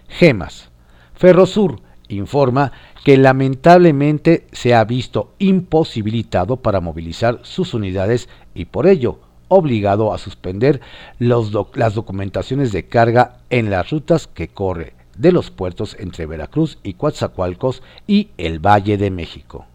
Gemas. 0.08 0.70
Ferrosur 1.14 1.80
informa 2.08 2.72
que 3.04 3.16
lamentablemente 3.16 4.46
se 4.52 4.74
ha 4.74 4.84
visto 4.84 5.34
imposibilitado 5.38 6.56
para 6.56 6.80
movilizar 6.80 7.40
sus 7.42 7.74
unidades 7.74 8.28
y 8.54 8.66
por 8.66 8.86
ello 8.86 9.18
obligado 9.48 10.12
a 10.12 10.18
suspender 10.18 10.80
las 11.18 11.94
documentaciones 11.94 12.72
de 12.72 12.86
carga 12.86 13.38
en 13.50 13.70
las 13.70 13.90
rutas 13.90 14.26
que 14.26 14.48
corre 14.48 14.94
de 15.16 15.32
los 15.32 15.50
puertos 15.50 15.96
entre 15.98 16.26
Veracruz 16.26 16.78
y 16.82 16.94
Coatzacoalcos 16.94 17.82
y 18.06 18.30
el 18.38 18.58
Valle 18.58 18.96
de 18.96 19.10
México. 19.10 19.66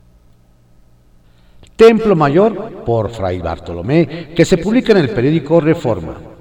Templo 1.76 2.16
Mayor 2.16 2.84
por 2.86 3.10
Fray 3.10 3.40
Bartolomé, 3.40 4.34
que 4.34 4.46
se 4.46 4.58
publica 4.58 4.94
en 4.94 5.00
el 5.00 5.10
periódico 5.10 5.60
Reforma. 5.60 6.35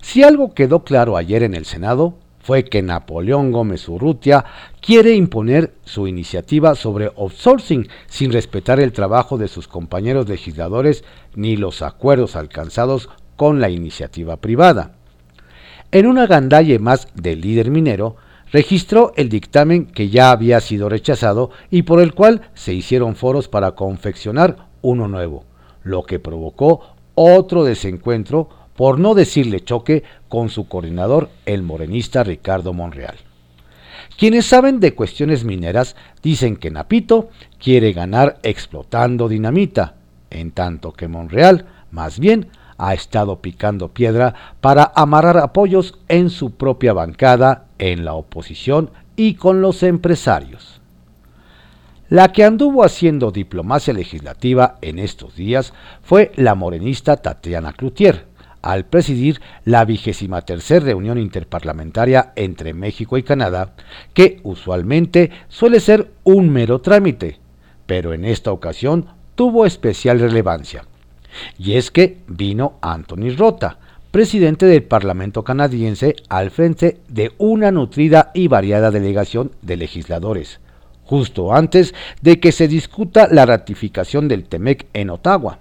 Si 0.00 0.22
algo 0.22 0.54
quedó 0.54 0.82
claro 0.82 1.16
ayer 1.16 1.42
en 1.42 1.54
el 1.54 1.64
Senado, 1.64 2.14
fue 2.40 2.64
que 2.64 2.82
Napoleón 2.82 3.52
Gómez 3.52 3.88
Urrutia 3.88 4.44
quiere 4.80 5.14
imponer 5.14 5.74
su 5.84 6.08
iniciativa 6.08 6.74
sobre 6.74 7.12
outsourcing 7.16 7.86
sin 8.06 8.32
respetar 8.32 8.80
el 8.80 8.92
trabajo 8.92 9.36
de 9.36 9.46
sus 9.46 9.68
compañeros 9.68 10.28
legisladores 10.28 11.04
ni 11.34 11.56
los 11.56 11.82
acuerdos 11.82 12.36
alcanzados 12.36 13.10
con 13.36 13.60
la 13.60 13.68
iniciativa 13.68 14.36
privada. 14.36 14.92
En 15.92 16.06
una 16.06 16.26
gandalle 16.26 16.78
más 16.78 17.08
del 17.14 17.40
líder 17.40 17.70
minero, 17.70 18.16
registró 18.52 19.12
el 19.16 19.28
dictamen 19.28 19.86
que 19.86 20.08
ya 20.08 20.30
había 20.30 20.60
sido 20.60 20.88
rechazado 20.88 21.50
y 21.70 21.82
por 21.82 22.00
el 22.00 22.14
cual 22.14 22.50
se 22.54 22.72
hicieron 22.72 23.16
foros 23.16 23.48
para 23.48 23.72
confeccionar 23.72 24.68
uno 24.82 25.08
nuevo, 25.08 25.44
lo 25.82 26.04
que 26.04 26.18
provocó 26.18 26.94
otro 27.14 27.64
desencuentro 27.64 28.48
por 28.80 28.98
no 28.98 29.12
decirle 29.14 29.62
choque, 29.62 30.04
con 30.30 30.48
su 30.48 30.66
coordinador, 30.66 31.28
el 31.44 31.62
morenista 31.62 32.24
Ricardo 32.24 32.72
Monreal. 32.72 33.16
Quienes 34.16 34.46
saben 34.46 34.80
de 34.80 34.94
cuestiones 34.94 35.44
mineras 35.44 35.96
dicen 36.22 36.56
que 36.56 36.70
Napito 36.70 37.28
quiere 37.62 37.92
ganar 37.92 38.38
explotando 38.42 39.28
dinamita, 39.28 39.96
en 40.30 40.52
tanto 40.52 40.92
que 40.94 41.08
Monreal, 41.08 41.66
más 41.90 42.18
bien, 42.18 42.48
ha 42.78 42.94
estado 42.94 43.42
picando 43.42 43.88
piedra 43.88 44.34
para 44.62 44.90
amarrar 44.96 45.36
apoyos 45.36 45.98
en 46.08 46.30
su 46.30 46.52
propia 46.52 46.94
bancada, 46.94 47.66
en 47.78 48.06
la 48.06 48.14
oposición 48.14 48.92
y 49.14 49.34
con 49.34 49.60
los 49.60 49.82
empresarios. 49.82 50.80
La 52.08 52.32
que 52.32 52.44
anduvo 52.44 52.82
haciendo 52.82 53.30
diplomacia 53.30 53.92
legislativa 53.92 54.78
en 54.80 54.98
estos 54.98 55.36
días 55.36 55.74
fue 56.02 56.32
la 56.36 56.54
morenista 56.54 57.18
Tatiana 57.18 57.74
Cloutier, 57.74 58.29
al 58.62 58.84
presidir 58.84 59.40
la 59.64 59.84
vigésima 59.84 60.42
tercera 60.42 60.84
reunión 60.86 61.18
interparlamentaria 61.18 62.32
entre 62.36 62.74
México 62.74 63.18
y 63.18 63.22
Canadá, 63.22 63.74
que 64.14 64.40
usualmente 64.42 65.30
suele 65.48 65.80
ser 65.80 66.10
un 66.24 66.50
mero 66.50 66.80
trámite, 66.80 67.38
pero 67.86 68.12
en 68.12 68.24
esta 68.24 68.52
ocasión 68.52 69.06
tuvo 69.34 69.66
especial 69.66 70.20
relevancia. 70.20 70.84
Y 71.58 71.74
es 71.74 71.90
que 71.90 72.18
vino 72.26 72.74
Anthony 72.82 73.34
Rota, 73.36 73.78
presidente 74.10 74.66
del 74.66 74.82
Parlamento 74.82 75.44
canadiense, 75.44 76.16
al 76.28 76.50
frente 76.50 76.98
de 77.08 77.32
una 77.38 77.70
nutrida 77.70 78.32
y 78.34 78.48
variada 78.48 78.90
delegación 78.90 79.52
de 79.62 79.76
legisladores, 79.76 80.60
justo 81.04 81.54
antes 81.54 81.94
de 82.20 82.40
que 82.40 82.52
se 82.52 82.68
discuta 82.68 83.28
la 83.30 83.46
ratificación 83.46 84.28
del 84.28 84.44
TEMEC 84.44 84.86
en 84.92 85.10
Ottawa. 85.10 85.58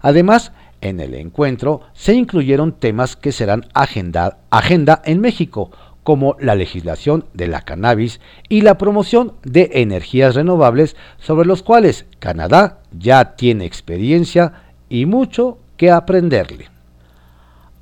Además, 0.00 0.52
en 0.80 1.00
el 1.00 1.14
encuentro 1.14 1.82
se 1.92 2.14
incluyeron 2.14 2.72
temas 2.72 3.16
que 3.16 3.32
serán 3.32 3.66
agenda, 3.74 4.38
en 5.04 5.20
México, 5.20 5.70
como 6.02 6.36
la 6.38 6.54
legislación 6.54 7.24
de 7.34 7.48
la 7.48 7.62
cannabis 7.62 8.20
y 8.48 8.60
la 8.60 8.78
promoción 8.78 9.32
de 9.42 9.70
energías 9.74 10.36
renovables 10.36 10.96
sobre 11.18 11.48
los 11.48 11.62
cuales 11.62 12.06
Canadá 12.20 12.78
ya 12.96 13.34
tiene 13.36 13.64
experiencia 13.64 14.52
y 14.88 15.06
mucho 15.06 15.58
que 15.76 15.90
aprenderle. 15.90 16.68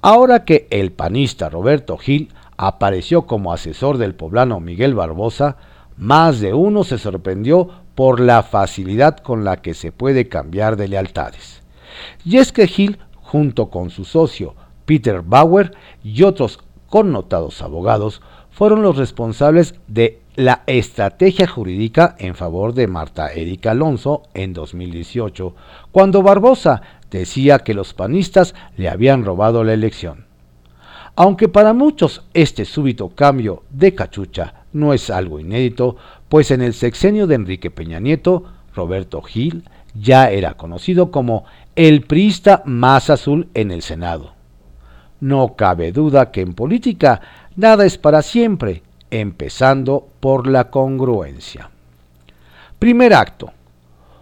Ahora 0.01 0.45
que 0.45 0.67
el 0.71 0.93
panista 0.93 1.51
Roberto 1.51 1.99
Gil 1.99 2.33
apareció 2.57 3.27
como 3.27 3.53
asesor 3.53 3.99
del 3.99 4.15
poblano 4.15 4.61
Miguel 4.61 4.95
Barbosa, 4.95 5.57
más 5.97 6.41
de 6.41 6.55
uno 6.55 6.85
se 6.85 6.99
sorprendió 6.99 7.69
por 7.95 8.21
la 8.21 8.43
facilidad 8.43 9.19
con 9.19 9.45
la 9.45 9.59
que 9.63 9.75
se 9.75 9.93
puede 9.93 10.29
cambiar 10.29 10.77
de 10.77 10.89
lealtades. 10.89 11.64
Y 12.25 12.39
es 12.39 12.53
que 12.53 12.71
Hill, 12.75 12.99
junto 13.17 13.71
con 13.71 13.91
su 13.91 14.05
socio 14.05 14.55
Peter 14.85 15.23
Bauer 15.23 15.73
y 16.03 16.23
otros 16.23 16.61
connotados 16.89 17.63
abogados, 17.63 18.23
fueron 18.51 18.83
los 18.83 18.97
responsables 18.97 19.75
de 19.89 20.21
la 20.37 20.63
estrategia 20.67 21.47
jurídica 21.47 22.17
en 22.19 22.35
favor 22.35 22.75
de 22.75 22.87
Marta 22.87 23.33
Erika 23.33 23.73
Alonso 23.73 24.23
en 24.35 24.53
2018, 24.53 25.55
cuando 25.93 26.23
Barbosa 26.23 26.83
decía 27.11 27.61
que 27.61 27.75
los 27.75 27.95
panistas 27.95 28.55
le 28.77 28.89
habían 28.89 29.25
robado 29.25 29.65
la 29.65 29.73
elección. 29.73 30.27
Aunque 31.17 31.49
para 31.49 31.73
muchos 31.73 32.25
este 32.35 32.65
súbito 32.65 33.11
cambio 33.11 33.63
de 33.71 33.95
cachucha 33.95 34.65
no 34.73 34.93
es 34.93 35.11
algo 35.11 35.39
inédito, 35.39 35.97
pues 36.29 36.51
en 36.51 36.61
el 36.61 36.75
sexenio 36.75 37.29
de 37.29 37.37
Enrique 37.37 37.71
Peña 37.71 38.01
Nieto, 38.01 38.45
Roberto 38.75 39.23
Gil 39.23 39.65
ya 39.95 40.31
era 40.31 40.55
conocido 40.55 41.13
como 41.13 41.45
el 41.77 42.03
priista 42.03 42.63
más 42.67 43.11
azul 43.11 43.49
en 43.55 43.71
el 43.71 43.83
Senado. 43.83 44.35
No 45.21 45.57
cabe 45.57 45.93
duda 45.93 46.31
que 46.31 46.41
en 46.41 46.55
política 46.55 47.21
nada 47.57 47.85
es 47.85 47.99
para 47.99 48.23
siempre, 48.23 48.83
empezando 49.11 50.09
por 50.21 50.47
la 50.47 50.71
congruencia. 50.71 51.71
Primer 52.79 53.15
acto. 53.15 53.53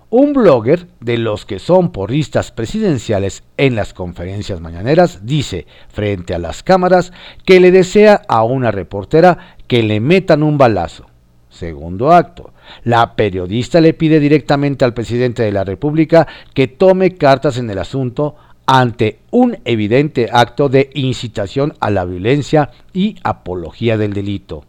Un 0.08 0.34
blogger 0.34 0.88
de 1.00 1.16
los 1.16 1.46
que 1.46 1.58
son 1.58 1.90
porristas 1.90 2.52
presidenciales 2.52 3.44
en 3.56 3.74
las 3.74 3.94
conferencias 3.94 4.60
mañaneras 4.60 5.24
dice 5.24 5.66
frente 5.88 6.34
a 6.34 6.38
las 6.38 6.62
cámaras 6.62 7.12
que 7.46 7.60
le 7.60 7.70
desea 7.70 8.20
a 8.28 8.44
una 8.44 8.70
reportera 8.70 9.56
que 9.66 9.82
le 9.82 10.00
metan 10.00 10.42
un 10.42 10.58
balazo. 10.58 11.06
Segundo 11.52 12.12
acto. 12.12 12.52
La 12.84 13.14
periodista 13.14 13.80
le 13.80 13.92
pide 13.92 14.18
directamente 14.18 14.84
al 14.84 14.94
presidente 14.94 15.42
de 15.42 15.52
la 15.52 15.64
República 15.64 16.26
que 16.54 16.66
tome 16.66 17.14
cartas 17.14 17.58
en 17.58 17.68
el 17.68 17.78
asunto 17.78 18.36
ante 18.64 19.18
un 19.30 19.58
evidente 19.66 20.30
acto 20.32 20.70
de 20.70 20.88
incitación 20.94 21.74
a 21.78 21.90
la 21.90 22.06
violencia 22.06 22.70
y 22.94 23.16
apología 23.22 23.98
del 23.98 24.14
delito. 24.14 24.64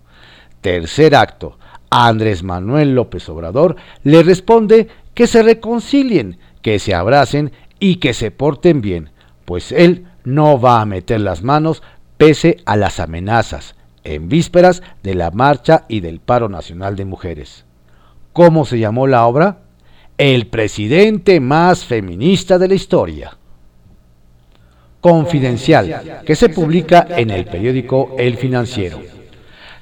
Tercer 0.60 1.16
acto. 1.16 1.58
Andrés 1.90 2.44
Manuel 2.44 2.96
López 2.96 3.30
Obrador 3.30 3.78
le 4.04 4.24
responde 4.24 4.88
que 5.14 5.28
se 5.28 5.42
reconcilien, 5.42 6.38
que 6.62 6.80
se 6.80 6.94
abracen 6.94 7.52
y 7.80 7.98
que 7.98 8.14
se 8.14 8.32
porten 8.32 8.82
bien, 8.82 9.12
pues 9.46 9.72
él 9.72 10.08
no 10.24 10.60
va 10.60 10.82
a 10.82 10.86
meter 10.86 11.22
las 11.22 11.44
manos 11.44 11.84
pese 12.18 12.58
a 12.66 12.76
las 12.78 13.00
amenazas, 13.00 13.76
en 14.04 14.30
vísperas 14.30 14.84
de 15.02 15.16
la 15.16 15.32
marcha 15.32 15.86
y 15.88 16.00
del 16.00 16.20
paro 16.20 16.50
nacional 16.50 16.96
de 16.96 17.06
mujeres. 17.06 17.66
¿Cómo 18.34 18.66
se 18.66 18.80
llamó 18.80 19.08
la 19.08 19.26
obra? 19.26 19.60
El 20.18 20.48
presidente 20.48 21.40
más 21.40 21.86
feminista 21.86 22.58
de 22.58 22.68
la 22.68 22.74
historia. 22.74 23.38
Confidencial, 25.02 26.22
que 26.26 26.36
se 26.36 26.50
publica 26.50 27.06
en 27.10 27.30
el 27.30 27.46
periódico 27.46 28.16
El 28.18 28.38
Financiero. 28.38 29.02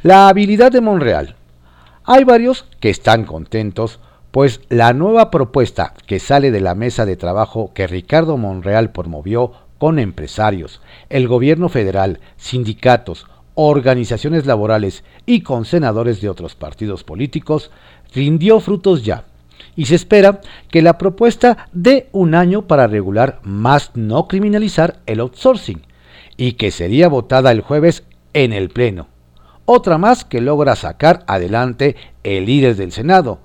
La 0.04 0.30
habilidad 0.30 0.72
de 0.72 0.82
Monreal. 0.82 1.36
Hay 2.04 2.24
varios 2.24 2.66
que 2.80 2.90
están 2.90 3.26
contentos, 3.26 4.00
pues 4.32 4.62
la 4.70 4.94
nueva 4.94 5.30
propuesta 5.30 5.94
que 6.08 6.20
sale 6.20 6.50
de 6.50 6.62
la 6.62 6.74
mesa 6.74 7.06
de 7.06 7.18
trabajo 7.18 7.72
que 7.74 7.86
Ricardo 7.86 8.38
Monreal 8.38 8.92
promovió 8.92 9.54
con 9.78 10.00
empresarios, 10.00 10.82
el 11.10 11.28
gobierno 11.28 11.70
federal, 11.70 12.20
sindicatos, 12.38 13.28
organizaciones 13.56 14.46
laborales 14.46 15.04
y 15.26 15.42
con 15.42 15.66
senadores 15.66 16.22
de 16.22 16.30
otros 16.30 16.56
partidos 16.56 17.04
políticos, 17.04 17.72
rindió 18.14 18.60
frutos 18.60 19.04
ya 19.04 19.26
y 19.76 19.86
se 19.86 19.96
espera 19.96 20.42
que 20.70 20.82
la 20.82 20.98
propuesta 20.98 21.70
dé 21.72 22.10
un 22.12 22.36
año 22.36 22.68
para 22.68 22.88
regular 22.88 23.40
más 23.44 23.92
no 23.96 24.28
criminalizar 24.28 25.00
el 25.06 25.20
outsourcing 25.20 25.82
y 26.38 26.54
que 26.54 26.72
sería 26.72 27.08
votada 27.08 27.52
el 27.52 27.62
jueves 27.62 28.04
en 28.34 28.54
el 28.54 28.70
Pleno. 28.70 29.08
Otra 29.66 29.98
más 29.98 30.26
que 30.26 30.42
logra 30.42 30.76
sacar 30.76 31.24
adelante 31.28 31.96
el 32.24 32.46
líder 32.46 32.76
del 32.76 32.92
Senado, 32.92 33.40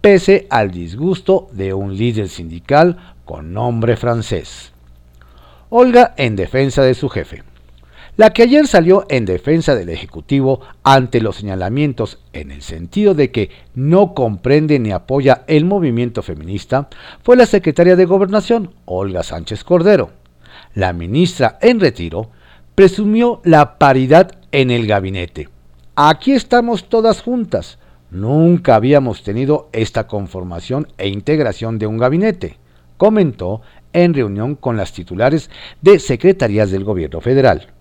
pese 0.00 0.46
al 0.50 0.70
disgusto 0.70 1.48
de 1.52 1.74
un 1.74 1.96
líder 1.96 2.28
sindical 2.28 3.14
con 3.24 3.52
nombre 3.52 3.96
francés. 3.96 4.72
Olga 5.70 6.14
en 6.16 6.36
defensa 6.36 6.82
de 6.82 6.94
su 6.94 7.08
jefe 7.08 7.42
la 8.16 8.30
que 8.30 8.42
ayer 8.42 8.66
salió 8.66 9.06
en 9.08 9.24
defensa 9.24 9.74
del 9.74 9.88
Ejecutivo 9.88 10.60
ante 10.82 11.22
los 11.22 11.36
señalamientos 11.36 12.18
en 12.34 12.50
el 12.50 12.60
sentido 12.60 13.14
de 13.14 13.30
que 13.30 13.50
no 13.74 14.12
comprende 14.12 14.78
ni 14.78 14.92
apoya 14.92 15.44
el 15.46 15.64
movimiento 15.64 16.22
feminista, 16.22 16.88
fue 17.22 17.36
la 17.36 17.46
secretaria 17.46 17.96
de 17.96 18.04
Gobernación, 18.04 18.74
Olga 18.84 19.22
Sánchez 19.22 19.64
Cordero. 19.64 20.10
La 20.74 20.92
ministra 20.92 21.58
en 21.62 21.80
retiro 21.80 22.28
presumió 22.74 23.40
la 23.44 23.78
paridad 23.78 24.32
en 24.52 24.70
el 24.70 24.86
gabinete. 24.86 25.48
Aquí 25.96 26.32
estamos 26.32 26.90
todas 26.90 27.22
juntas. 27.22 27.78
Nunca 28.10 28.74
habíamos 28.74 29.22
tenido 29.22 29.70
esta 29.72 30.06
conformación 30.06 30.86
e 30.98 31.08
integración 31.08 31.78
de 31.78 31.86
un 31.86 31.96
gabinete, 31.96 32.58
comentó 32.98 33.62
en 33.94 34.12
reunión 34.12 34.54
con 34.54 34.76
las 34.76 34.92
titulares 34.92 35.48
de 35.80 35.98
secretarías 35.98 36.70
del 36.70 36.84
gobierno 36.84 37.22
federal 37.22 37.71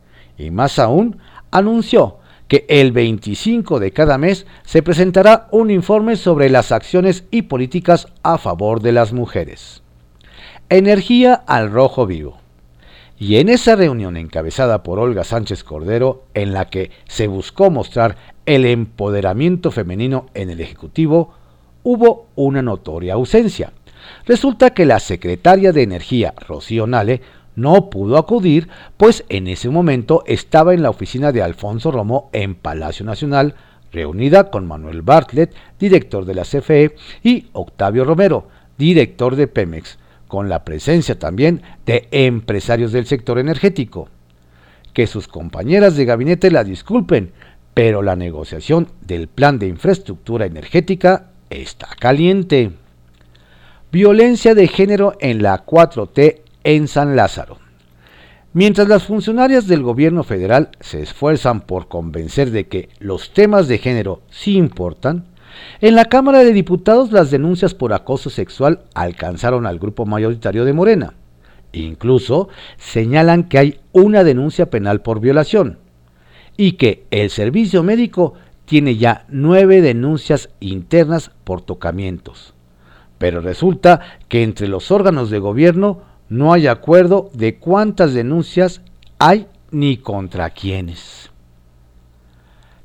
y 0.41 0.51
más 0.51 0.79
aún, 0.79 1.17
anunció 1.51 2.17
que 2.47 2.65
el 2.67 2.91
25 2.91 3.79
de 3.79 3.91
cada 3.91 4.17
mes 4.17 4.45
se 4.63 4.83
presentará 4.83 5.47
un 5.51 5.71
informe 5.71 6.17
sobre 6.17 6.49
las 6.49 6.73
acciones 6.73 7.23
y 7.31 7.43
políticas 7.43 8.07
a 8.23 8.37
favor 8.37 8.81
de 8.81 8.91
las 8.91 9.13
mujeres. 9.13 9.83
Energía 10.67 11.33
al 11.33 11.71
rojo 11.71 12.05
vivo. 12.05 12.39
Y 13.17 13.37
en 13.37 13.49
esa 13.49 13.75
reunión 13.75 14.17
encabezada 14.17 14.83
por 14.83 14.99
Olga 14.99 15.23
Sánchez 15.23 15.63
Cordero, 15.63 16.25
en 16.33 16.53
la 16.53 16.69
que 16.69 16.91
se 17.07 17.27
buscó 17.27 17.69
mostrar 17.69 18.17
el 18.45 18.65
empoderamiento 18.65 19.71
femenino 19.71 20.25
en 20.33 20.49
el 20.49 20.59
Ejecutivo, 20.59 21.33
hubo 21.83 22.27
una 22.35 22.61
notoria 22.61 23.13
ausencia. 23.13 23.71
Resulta 24.25 24.71
que 24.71 24.85
la 24.85 24.99
secretaria 24.99 25.71
de 25.71 25.83
Energía, 25.83 26.33
Rocío 26.47 26.87
Nale, 26.87 27.21
no 27.55 27.89
pudo 27.89 28.17
acudir, 28.17 28.69
pues 28.97 29.23
en 29.29 29.47
ese 29.47 29.69
momento 29.69 30.23
estaba 30.25 30.73
en 30.73 30.81
la 30.81 30.89
oficina 30.89 31.31
de 31.31 31.41
Alfonso 31.41 31.91
Romo 31.91 32.29
en 32.33 32.55
Palacio 32.55 33.05
Nacional, 33.05 33.55
reunida 33.91 34.49
con 34.49 34.67
Manuel 34.67 35.01
Bartlett, 35.01 35.53
director 35.79 36.25
de 36.25 36.35
la 36.35 36.43
CFE, 36.43 36.95
y 37.23 37.47
Octavio 37.53 38.05
Romero, 38.05 38.47
director 38.77 39.35
de 39.35 39.47
Pemex, 39.47 39.97
con 40.27 40.47
la 40.47 40.63
presencia 40.63 41.19
también 41.19 41.61
de 41.85 42.07
empresarios 42.11 42.93
del 42.93 43.05
sector 43.05 43.37
energético. 43.37 44.07
Que 44.93 45.07
sus 45.07 45.27
compañeras 45.27 45.95
de 45.95 46.05
gabinete 46.05 46.51
la 46.51 46.63
disculpen, 46.63 47.31
pero 47.73 48.01
la 48.01 48.15
negociación 48.15 48.87
del 49.01 49.27
plan 49.27 49.59
de 49.59 49.67
infraestructura 49.67 50.45
energética 50.45 51.31
está 51.49 51.87
caliente. 51.99 52.71
Violencia 53.91 54.55
de 54.55 54.67
género 54.67 55.15
en 55.19 55.43
la 55.43 55.65
4T 55.65 56.41
en 56.63 56.87
San 56.87 57.15
Lázaro. 57.15 57.57
Mientras 58.53 58.87
las 58.89 59.03
funcionarias 59.03 59.67
del 59.67 59.81
gobierno 59.81 60.23
federal 60.23 60.71
se 60.81 61.01
esfuerzan 61.01 61.61
por 61.61 61.87
convencer 61.87 62.51
de 62.51 62.67
que 62.67 62.89
los 62.99 63.33
temas 63.33 63.67
de 63.67 63.77
género 63.77 64.21
sí 64.29 64.57
importan, 64.57 65.25
en 65.79 65.95
la 65.95 66.05
Cámara 66.05 66.39
de 66.39 66.53
Diputados 66.53 67.11
las 67.11 67.31
denuncias 67.31 67.73
por 67.73 67.93
acoso 67.93 68.29
sexual 68.29 68.81
alcanzaron 68.93 69.65
al 69.65 69.79
grupo 69.79 70.05
mayoritario 70.05 70.65
de 70.65 70.73
Morena. 70.73 71.13
Incluso 71.71 72.49
señalan 72.77 73.45
que 73.45 73.57
hay 73.57 73.79
una 73.93 74.23
denuncia 74.23 74.69
penal 74.69 75.01
por 75.01 75.21
violación 75.21 75.79
y 76.57 76.73
que 76.73 77.05
el 77.11 77.29
servicio 77.29 77.83
médico 77.83 78.33
tiene 78.65 78.97
ya 78.97 79.25
nueve 79.29 79.81
denuncias 79.81 80.49
internas 80.59 81.31
por 81.43 81.61
tocamientos. 81.61 82.53
Pero 83.17 83.39
resulta 83.39 84.01
que 84.27 84.43
entre 84.43 84.67
los 84.67 84.91
órganos 84.91 85.29
de 85.29 85.39
gobierno 85.39 86.10
no 86.31 86.53
hay 86.53 86.67
acuerdo 86.67 87.29
de 87.33 87.59
cuántas 87.59 88.13
denuncias 88.13 88.79
hay 89.19 89.47
ni 89.69 89.97
contra 89.97 90.49
quiénes. 90.49 91.29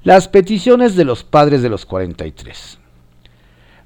Las 0.03 0.27
peticiones 0.27 0.97
de 0.97 1.05
los 1.05 1.23
padres 1.23 1.63
de 1.63 1.69
los 1.69 1.87
43. 1.87 2.81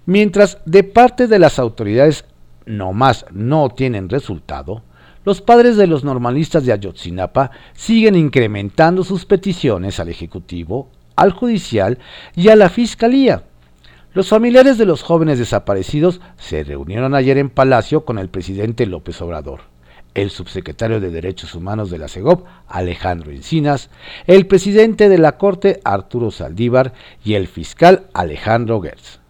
Mientras 0.06 0.56
de 0.64 0.82
parte 0.82 1.26
de 1.26 1.38
las 1.38 1.58
autoridades 1.58 2.24
nomás 2.64 3.26
no 3.32 3.68
tienen 3.68 4.08
resultado, 4.08 4.82
los 5.26 5.42
padres 5.42 5.76
de 5.76 5.86
los 5.86 6.04
normalistas 6.04 6.64
de 6.64 6.72
Ayotzinapa 6.72 7.50
siguen 7.74 8.16
incrementando 8.16 9.04
sus 9.04 9.26
peticiones 9.26 10.00
al 10.00 10.08
Ejecutivo, 10.08 10.88
al 11.16 11.32
Judicial 11.32 11.98
y 12.34 12.48
a 12.48 12.56
la 12.56 12.70
Fiscalía 12.70 13.44
los 14.12 14.28
familiares 14.28 14.76
de 14.76 14.86
los 14.86 15.02
jóvenes 15.02 15.38
desaparecidos 15.38 16.20
se 16.36 16.64
reunieron 16.64 17.14
ayer 17.14 17.38
en 17.38 17.48
Palacio 17.48 18.04
con 18.04 18.18
el 18.18 18.28
presidente 18.28 18.86
López 18.86 19.22
Obrador, 19.22 19.60
el 20.14 20.30
subsecretario 20.30 20.98
de 20.98 21.10
Derechos 21.10 21.54
Humanos 21.54 21.90
de 21.90 21.98
la 21.98 22.08
CEGOP, 22.08 22.44
Alejandro 22.66 23.30
Encinas, 23.30 23.88
el 24.26 24.48
presidente 24.48 25.08
de 25.08 25.18
la 25.18 25.38
Corte, 25.38 25.80
Arturo 25.84 26.32
Saldívar, 26.32 26.92
y 27.24 27.34
el 27.34 27.46
fiscal 27.46 28.08
Alejandro 28.12 28.80
Gertz. 28.80 29.20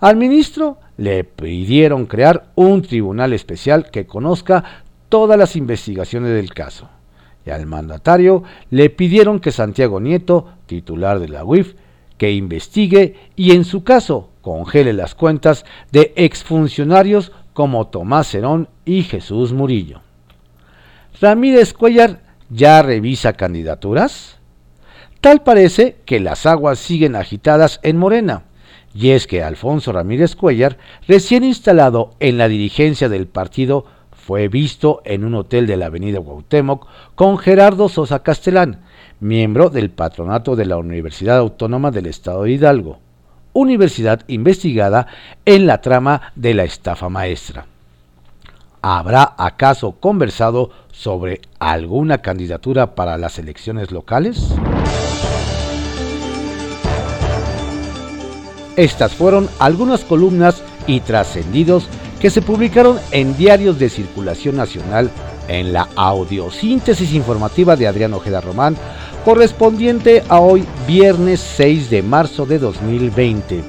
Al 0.00 0.16
ministro 0.16 0.78
le 0.98 1.24
pidieron 1.24 2.04
crear 2.04 2.50
un 2.54 2.82
tribunal 2.82 3.32
especial 3.32 3.90
que 3.90 4.06
conozca 4.06 4.82
todas 5.08 5.38
las 5.38 5.56
investigaciones 5.56 6.32
del 6.34 6.52
caso. 6.52 6.90
Y 7.46 7.50
al 7.50 7.64
mandatario 7.64 8.42
le 8.70 8.90
pidieron 8.90 9.40
que 9.40 9.52
Santiago 9.52 10.00
Nieto, 10.00 10.48
titular 10.66 11.18
de 11.18 11.28
la 11.28 11.44
UIF, 11.44 11.74
que 12.18 12.32
investigue 12.32 13.14
y 13.36 13.52
en 13.52 13.64
su 13.64 13.84
caso 13.84 14.30
congele 14.42 14.92
las 14.92 15.14
cuentas 15.14 15.64
de 15.92 16.12
exfuncionarios 16.16 17.32
como 17.54 17.86
Tomás 17.86 18.34
Herón 18.34 18.68
y 18.84 19.02
Jesús 19.02 19.52
Murillo. 19.52 20.02
Ramírez 21.20 21.72
Cuellar 21.72 22.20
ya 22.50 22.82
revisa 22.82 23.32
candidaturas. 23.32 24.38
Tal 25.20 25.42
parece 25.42 25.96
que 26.04 26.20
las 26.20 26.46
aguas 26.46 26.78
siguen 26.78 27.16
agitadas 27.16 27.80
en 27.82 27.96
Morena, 27.96 28.44
y 28.94 29.10
es 29.10 29.26
que 29.26 29.42
Alfonso 29.42 29.92
Ramírez 29.92 30.36
Cuellar, 30.36 30.78
recién 31.06 31.44
instalado 31.44 32.14
en 32.20 32.38
la 32.38 32.48
dirigencia 32.48 33.08
del 33.08 33.26
partido, 33.26 33.84
fue 34.12 34.48
visto 34.48 35.02
en 35.04 35.24
un 35.24 35.34
hotel 35.34 35.66
de 35.66 35.76
la 35.76 35.86
avenida 35.86 36.20
Cuauhtémoc 36.20 36.86
con 37.14 37.38
Gerardo 37.38 37.88
Sosa 37.88 38.22
Castellán, 38.22 38.82
miembro 39.20 39.70
del 39.70 39.90
patronato 39.90 40.56
de 40.56 40.66
la 40.66 40.76
Universidad 40.76 41.38
Autónoma 41.38 41.90
del 41.90 42.06
Estado 42.06 42.44
de 42.44 42.52
Hidalgo, 42.52 42.98
universidad 43.52 44.22
investigada 44.28 45.06
en 45.44 45.66
la 45.66 45.80
trama 45.80 46.32
de 46.36 46.54
la 46.54 46.64
estafa 46.64 47.08
maestra. 47.08 47.66
¿Habrá 48.80 49.34
acaso 49.36 49.92
conversado 49.92 50.70
sobre 50.92 51.40
alguna 51.58 52.18
candidatura 52.18 52.94
para 52.94 53.18
las 53.18 53.38
elecciones 53.38 53.90
locales? 53.90 54.54
Estas 58.76 59.12
fueron 59.14 59.48
algunas 59.58 60.04
columnas 60.04 60.62
y 60.86 61.00
trascendidos 61.00 61.88
que 62.20 62.30
se 62.30 62.42
publicaron 62.42 62.98
en 63.10 63.36
diarios 63.36 63.80
de 63.80 63.88
circulación 63.88 64.56
nacional 64.56 65.10
en 65.48 65.72
la 65.72 65.88
audiosíntesis 65.96 67.12
informativa 67.12 67.74
de 67.74 67.88
Adrián 67.88 68.14
Ojeda 68.14 68.40
Román, 68.40 68.76
correspondiente 69.24 70.22
a 70.28 70.40
hoy 70.40 70.64
viernes 70.86 71.40
6 71.40 71.90
de 71.90 72.02
marzo 72.02 72.46
de 72.46 72.58
2020. 72.58 73.64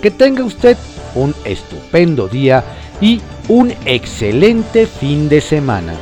Que 0.00 0.10
tenga 0.10 0.44
usted 0.44 0.76
un 1.14 1.34
estupendo 1.44 2.28
día 2.28 2.64
y 3.00 3.20
un 3.48 3.72
excelente 3.84 4.86
fin 4.86 5.28
de 5.28 5.40
semana. 5.40 5.94